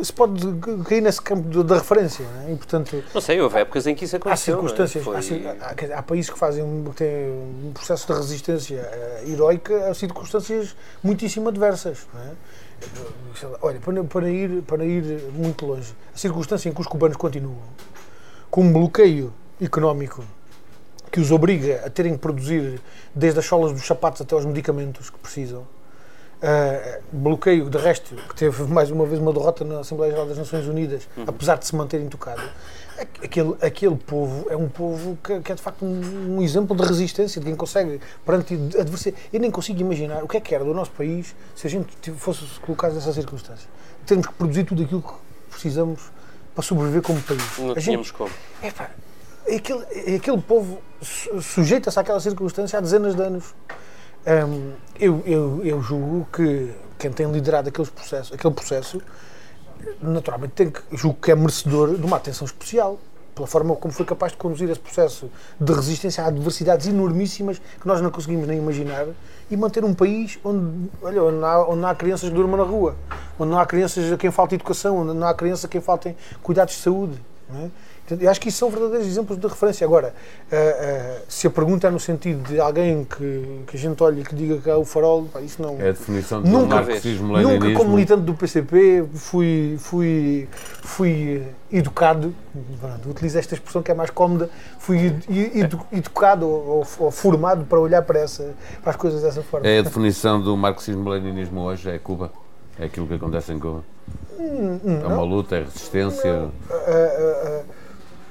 [0.04, 0.42] se pode
[0.88, 2.24] cair nesse campo da referência.
[2.26, 2.54] Não é?
[2.54, 3.04] E portanto.
[3.14, 4.54] Não sei, houve épocas em que isso Há aconteceu.
[4.54, 4.58] é?
[4.58, 5.16] circunstâncias, Foi-
[5.48, 7.30] há, há- há países que fazem um- têm
[7.66, 12.06] um processo de resistência eh, heroica a circunstâncias muitíssimo adversas.
[12.14, 12.32] não é?
[13.62, 17.58] Olha, para, para, ir, para ir muito longe, a circunstância em que os cubanos continuam
[18.52, 20.24] com um bloqueio económico
[21.12, 22.80] que os obriga a terem que produzir
[23.16, 25.66] desde as solas dos sapatos até aos medicamentos que precisam.
[26.40, 30.38] Uh, bloqueio, de resto, que teve mais uma vez uma derrota na Assembleia Geral das
[30.38, 32.42] Nações Unidas, apesar de se manter intocado.
[33.00, 36.76] Aqu- Aquele, aquele povo é um povo que, que é de facto um, um exemplo
[36.76, 39.24] de resistência, de quem consegue, perante adversidade.
[39.34, 42.12] Eu nem consigo imaginar o que é que era do nosso país se a gente
[42.14, 43.68] fosse colocado nessa circunstância.
[44.06, 45.14] Termos que produzir tudo aquilo que
[45.52, 46.02] precisamos
[46.54, 47.42] para sobreviver como país.
[47.60, 48.32] Não A tínhamos gente, como.
[48.64, 48.90] epá,
[49.56, 53.56] aquele, aquele povo su- sujeita-se àquela circunstância há dezenas de anos.
[54.26, 59.02] Hum, eu, eu, eu julgo que quem tem liderado aqueles processos, aquele processo,
[60.02, 63.00] naturalmente tem que, julgo que é merecedor de uma atenção especial
[63.36, 65.30] pela forma como foi capaz de conduzir esse processo
[65.62, 69.06] de resistência a adversidades enormíssimas que nós não conseguimos nem imaginar
[69.50, 72.58] e manter um país onde, olha, onde, não há, onde não há crianças que durmam
[72.58, 72.96] na rua,
[73.38, 76.18] onde não há crianças a quem falta educação, onde não há crianças a quem faltem
[76.42, 77.22] cuidados de saúde.
[77.48, 77.70] Não é?
[78.10, 79.86] Eu acho que isso são verdadeiros exemplos de referência.
[79.86, 80.14] Agora,
[80.52, 84.22] ah, ah, se a pergunta é no sentido de alguém que, que a gente olha
[84.22, 85.76] e que diga que é o farol, pá, isso não.
[85.80, 90.48] É a definição do Nunca- marxismo Nunca, como militante do PCP, fui, fui,
[90.84, 92.34] fui educado,
[92.80, 94.50] pronto, utilizo esta expressão que é mais cómoda,
[94.80, 95.26] fui edu-
[95.60, 99.68] edu- educado ou, ou formado para olhar para, essa, para as coisas dessa forma.
[99.68, 102.32] É a definição do marxismo-leninismo hoje, é Cuba.
[102.80, 103.84] É aquilo que acontece em Cuba.
[104.40, 106.48] É uma luta, é resistência.
[106.70, 107.62] Ah, ah,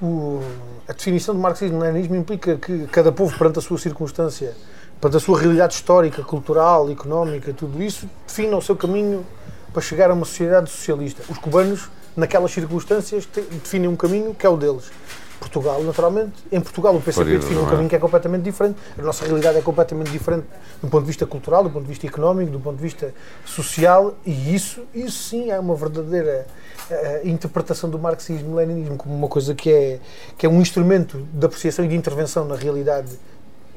[0.02, 0.40] o-
[0.88, 4.54] a definição do marxismo-leninismo implica que cada povo, perante a sua circunstância,
[5.00, 9.24] perante a sua realidade histórica, cultural, económica, tudo isso, defina o seu caminho
[9.72, 11.22] para chegar a uma sociedade socialista.
[11.28, 14.90] Os cubanos, naquelas circunstâncias, definem um caminho que é o deles.
[15.38, 17.70] Portugal, naturalmente, em Portugal o PCP Florida, define um é?
[17.70, 18.78] caminho que é completamente diferente.
[18.98, 20.46] A nossa realidade é completamente diferente
[20.82, 23.12] do ponto de vista cultural, do ponto de vista económico, do ponto de vista
[23.44, 26.46] social, e isso, isso sim é uma verdadeira
[26.90, 30.00] eh, interpretação do marxismo-leninismo como uma coisa que é,
[30.38, 33.12] que é um instrumento de apreciação e de intervenção na realidade,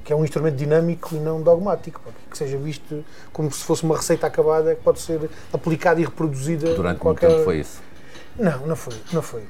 [0.04, 3.04] que é um instrumento dinâmico e não dogmático, que seja visto
[3.34, 7.30] como se fosse uma receita acabada que pode ser aplicada e reproduzida Durante muito qualquer...
[7.30, 7.82] tempo foi isso.
[8.38, 9.44] Não, não foi, não foi.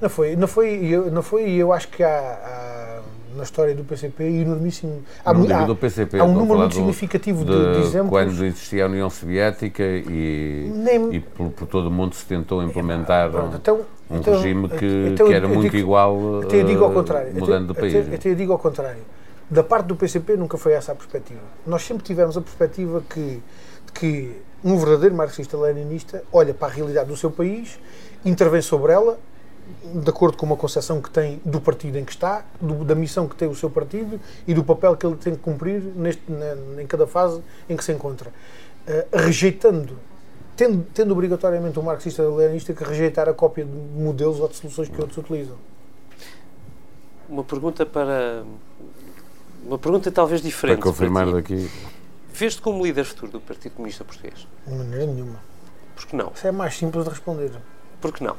[0.00, 3.00] Não foi, não foi, eu, não foi, eu acho que há, há,
[3.36, 5.02] na história do PCP enormíssimo.
[5.24, 8.10] Há, não há- do PCP, há um número muito do- significativo de, de de exemplos.
[8.10, 12.62] quando existia a União Soviética e, Nem- e por, por todo o mundo se tentou
[12.62, 13.80] implementar Pronto, então,
[14.10, 16.94] um então- regime que, então que era muito digo- igual Até eu digo ao eh,
[16.94, 17.34] contrário.
[17.34, 18.06] mudando até, de país.
[18.06, 19.00] Até, até eu digo ao contrário.
[19.48, 21.40] Da parte do PCP nunca foi essa a perspectiva.
[21.66, 23.40] Nós sempre tivemos a perspectiva que,
[23.86, 24.32] de que
[24.64, 27.78] um verdadeiro marxista-leninista olha para a realidade do seu país,
[28.24, 29.18] intervém sobre ela,
[29.94, 33.26] de acordo com uma concepção que tem do partido em que está, do- da missão
[33.28, 36.82] que tem o seu partido e do papel que ele tem que cumprir neste, na-
[36.82, 38.32] em cada fase em que se encontra.
[38.86, 39.98] Eh, rejeitando,
[40.56, 45.00] tendo, tendo obrigatoriamente um marxista-leninista que rejeitar a cópia de modelos ou de soluções que
[45.00, 45.56] outros utilizam.
[47.28, 48.44] Uma pergunta para.
[49.64, 50.80] Uma pergunta talvez Para diferente.
[50.80, 51.32] confirmar ti.
[51.32, 51.70] daqui.
[52.32, 54.46] Vês-te como líder futuro do Partido Comunista Português?
[54.66, 55.40] De maneira nenhuma.
[55.96, 56.30] Por que não?
[56.34, 57.50] Isso é mais simples de responder.
[58.00, 58.36] Por que não?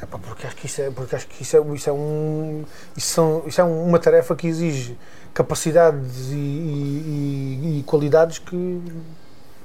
[0.00, 2.64] É pá, porque acho que isso é, porque acho que isso é, isso é um,
[2.96, 4.96] isso, são, isso é uma tarefa que exige
[5.34, 8.80] capacidades e, e- e- e qualidades que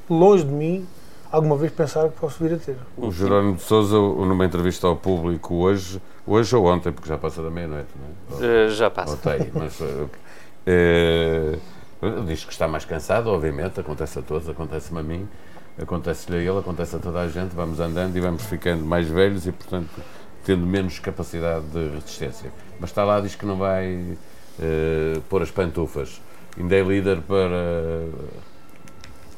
[0.09, 0.87] longe de mim
[1.31, 2.77] alguma vez pensar que posso vir a ter.
[2.97, 7.41] O Jerónimo de Souza, numa entrevista ao público hoje, hoje ou ontem, porque já passa
[7.41, 7.87] da meia-noite,
[8.29, 8.65] não é?
[8.65, 9.13] Eh, já passa.
[9.13, 10.07] Ok, mas eh,
[10.67, 11.57] eh,
[12.27, 15.27] diz que está mais cansado, obviamente, acontece a todos, acontece-me a mim,
[15.81, 19.47] acontece-lhe a ele, acontece a toda a gente, vamos andando e vamos ficando mais velhos
[19.47, 19.89] e, portanto,
[20.43, 22.51] tendo menos capacidade de resistência.
[22.79, 24.17] Mas está lá, diz que não vai
[24.59, 26.21] eh, pôr as pantufas.
[26.57, 28.07] Ainda é líder para,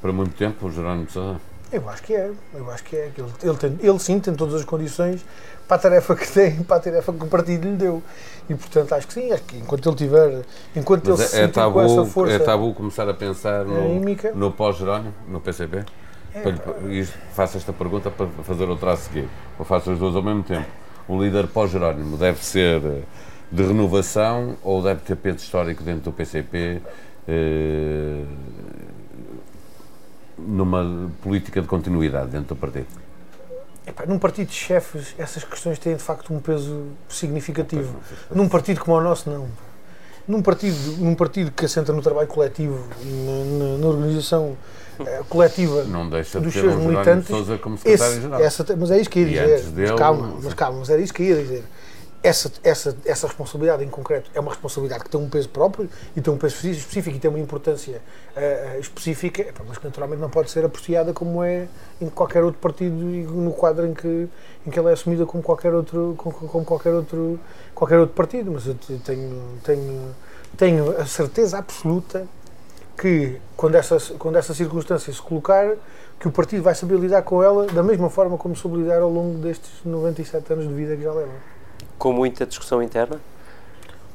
[0.01, 1.39] para muito tempo, o Jerónimo de Sousa?
[1.71, 3.11] Eu acho que é, eu acho que é.
[3.17, 5.25] Ele, ele, tem, ele sim tem todas as condições
[5.67, 8.03] para a tarefa que tem, para a tarefa que o partido lhe deu.
[8.49, 10.41] E portanto acho que sim, acho que enquanto ele tiver,
[10.75, 12.33] enquanto ele Mas se é, é, sentir com essa tabu, força.
[12.33, 14.31] é tabu começar a pensar no, anímica.
[14.33, 15.83] no pós-Jerónimo, no PCP?
[16.33, 19.27] É, Para e faço esta pergunta para fazer outra a seguir.
[19.57, 20.67] Ou faço as duas ao mesmo tempo.
[21.07, 23.01] O líder pós-Jerónimo deve ser eh,
[23.51, 26.81] de renovação ou deve ter peso histórico dentro do PCP
[27.27, 28.23] eh,
[30.37, 32.87] numa política de continuidade dentro do partido?
[33.87, 37.95] Epá, num partido de chefes, essas questões têm de facto um peso significativo.
[38.33, 39.47] Num partido como o nosso, não.
[40.27, 44.57] Num partido, num partido que assenta no trabalho coletivo na, na- na organização
[45.29, 48.39] coletiva Não deixa de dos seus militantes, Sousa como secretário-geral.
[48.77, 49.53] mas é isso que ia dizer.
[49.53, 51.63] antes mas dele, calma, mas calma, mas era isso que ia dizer.
[52.23, 55.87] Essa, essa, essa responsabilidade em concreto é uma responsabilidade que tem um peso próprio
[56.17, 58.01] e tem um peso específico e tem uma importância
[58.35, 61.67] eh, eh, específica, mas que naturalmente não pode ser apreciada como é
[62.01, 64.27] em qualquer outro partido e no quadro em que,
[64.65, 67.39] em que ela é assumida como qualquer outro, como, como qualquer outro,
[67.75, 68.51] qualquer outro partido.
[68.51, 70.15] Mas eu te- tenho, tenho,
[70.57, 72.25] tenho a certeza absoluta
[72.97, 75.73] que quando essa, quando essa circunstância se colocar,
[76.19, 79.09] que o partido vai saber lidar com ela da mesma forma como soube lidar ao
[79.09, 81.31] longo destes 97 anos de vida que já leva.
[81.97, 83.19] Com muita discussão interna?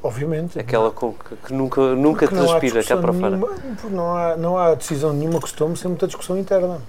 [0.03, 0.59] Obviamente.
[0.59, 3.29] Aquela que, que nunca, nunca Porque transpira cá discussão para fora?
[3.37, 3.55] nenhuma-
[3.89, 6.81] não há, não há decisão nenhuma que se tome sem muita discussão interna.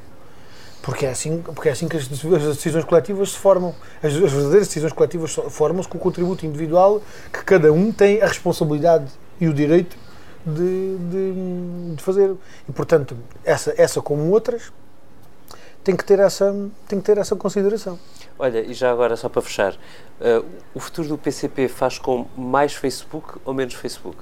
[0.83, 3.75] Porque é assim, porque é assim que as, as decisões coletivas se formam.
[4.03, 8.27] As, as verdadeiras decisões coletivas formam-se com o contributo individual que cada um tem a
[8.27, 9.97] responsabilidade e o direito
[10.45, 12.35] de, de, de fazer.
[12.69, 14.73] E, portanto, essa, essa como outras,
[15.85, 16.55] tem que ter essa,
[16.87, 17.99] tem que ter essa consideração.
[18.39, 19.77] Olha, e já agora, só para fechar,
[20.21, 20.43] eh,
[20.75, 24.19] o futuro do PCP faz com mais Facebook ou menos Facebook?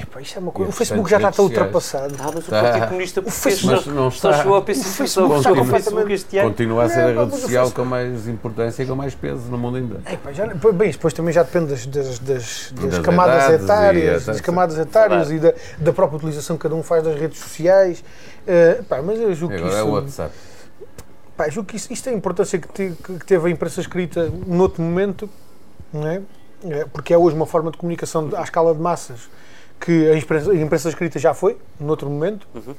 [0.00, 0.70] Epá, isto é uma coisa.
[0.70, 2.14] O Facebook já está tão ultrapassado.
[2.18, 2.62] Ah, mas o Tá.
[2.62, 4.38] Partido Comunista O Facebook só, não só está.
[4.42, 6.48] chegou ao O PCP, Facebook só está completamente- este ano.
[6.50, 9.42] Continua a ser Não, a rede o social com mais importância e com mais peso
[9.50, 10.00] no mundo ainda.
[10.10, 13.62] Epá, já, bem, isso depois também já depende das, das, das, das Das camadas e
[13.62, 17.38] etárias, das camadas etárias e da, da própria utilização que cada um faz das redes
[17.38, 18.02] sociais.
[18.46, 20.34] Eh, pá, mas eu julgo E que agora é o isso, WhatsApp.
[21.36, 24.32] pá, julgo que isso, isto tem a importância que, te- que teve a imprensa escrita
[24.46, 25.28] noutro momento,
[25.92, 26.22] não é?
[26.90, 29.28] Porque é hoje uma forma de comunicação de- à escala de massas
[29.84, 32.46] que a imprensa, a imprensa escrita já foi, noutro momento.
[32.54, 32.74] Uhum.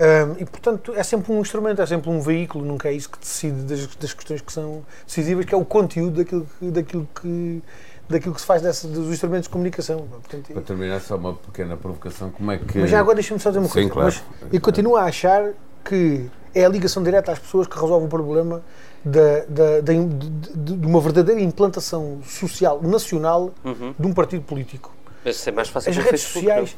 [0.00, 3.18] Um, e portanto é sempre um instrumento, é sempre um veículo, nunca é isso que
[3.18, 7.62] decide das, das questões que são decisivas, que é o conteúdo daquilo que, daquilo que,
[8.08, 10.06] daquilo que se faz dessa, dos instrumentos de comunicação.
[10.10, 12.30] Portanto, Para terminar, só uma pequena provocação.
[12.30, 12.78] Como é que.
[12.78, 13.90] mas já agora deixa-me só dizer uma Sim, coisa.
[13.90, 14.14] claro.
[14.42, 15.50] Mas eu continuo a achar
[15.84, 18.62] que é a ligação direta às pessoas que resolve o problema
[19.04, 23.94] da, da, da- de, de- de uma verdadeira implantação social nacional Uhum.
[23.98, 24.90] de um partido político.
[25.24, 26.76] Mas isso é mais fácil As redes Facebook, sociais.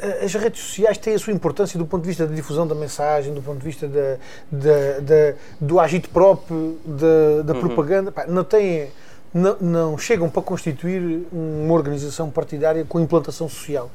[0.00, 2.74] eh, As redes sociais têm a sua importância do ponto de vista da difusão da
[2.74, 4.16] mensagem, do ponto de vista da,
[4.50, 7.60] da- da- do agito próprio, da, da Uhum.
[7.60, 8.10] propaganda.
[8.12, 8.88] Pá, não, têm,
[9.32, 13.90] não, não chegam para constituir uma organização partidária com implantação social.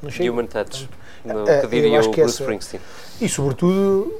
[0.00, 0.10] Não não?
[0.10, 0.32] chegam.
[0.34, 0.88] Human Touch,
[1.46, 2.80] É, que diria o que Bruce essa- Springsteen.
[3.20, 4.12] E, sobretudo,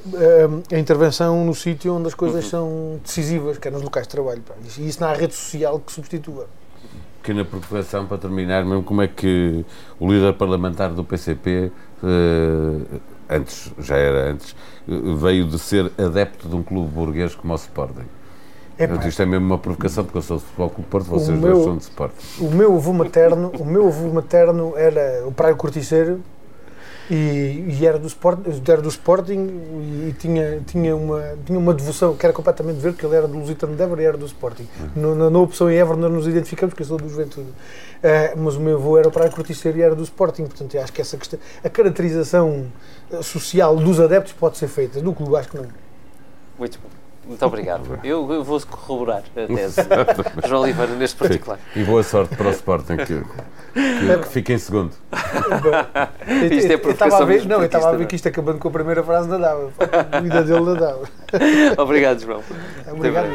[0.69, 2.17] eh, a intervenção no sítio onde as Uhum.
[2.19, 4.41] coisas são decisivas, que é nos locais de trabalho.
[4.41, 4.53] pá.
[4.77, 6.47] E isso não há rede social que substitua.
[7.23, 9.63] Pequena provocação para terminar, mesmo como é que
[9.97, 11.71] o líder parlamentar do PCP,
[12.03, 12.99] eh,
[13.29, 14.53] antes, já era antes,
[14.89, 18.03] eh, veio de ser adepto de um clube burguês como o Sporting.
[18.77, 21.41] Epá, isto é mesmo uma provocação, porque eu sou de Futebol Clube Porto, vocês O
[21.41, 22.15] dois meu- são de Sporting.
[22.41, 26.19] O meu avô materno, o meu avô materno era o Praio Corticeiro
[27.09, 29.49] e, e era, do Sport, era do Sporting
[30.09, 33.37] e tinha, tinha, uma, tinha uma devoção que era completamente verde, porque ele era do
[33.37, 34.67] Lusitano de Évora e era do Sporting.
[34.95, 37.47] No- na, na opção em Évora nós nos identificamos, porque eu sou do Juventude.
[38.01, 40.81] Eh, mas o meu avô era o Praio Corticeiro e era do Sporting, portanto eu
[40.83, 42.67] acho que essa questão, a caracterização
[43.11, 45.67] eh, social dos adeptos pode ser feita, do clube acho que não.
[46.59, 47.02] Muito bom.
[47.25, 47.99] Muito obrigado.
[48.03, 49.81] Eu, eu vou corroborar a tese.
[50.47, 51.57] João Oliveira, neste particular.
[51.75, 54.91] E boa sorte para o Sporting, que, que, que fique em segundo.
[56.51, 58.15] Isto é eu- eu estava a provocação ver, não, eu estava a ver mesmo que
[58.15, 59.71] isto acabando com a primeira frase não dava.
[60.11, 61.01] A vida dele não dava.
[61.81, 62.41] Obrigado, João.
[62.91, 63.27] Obrigado.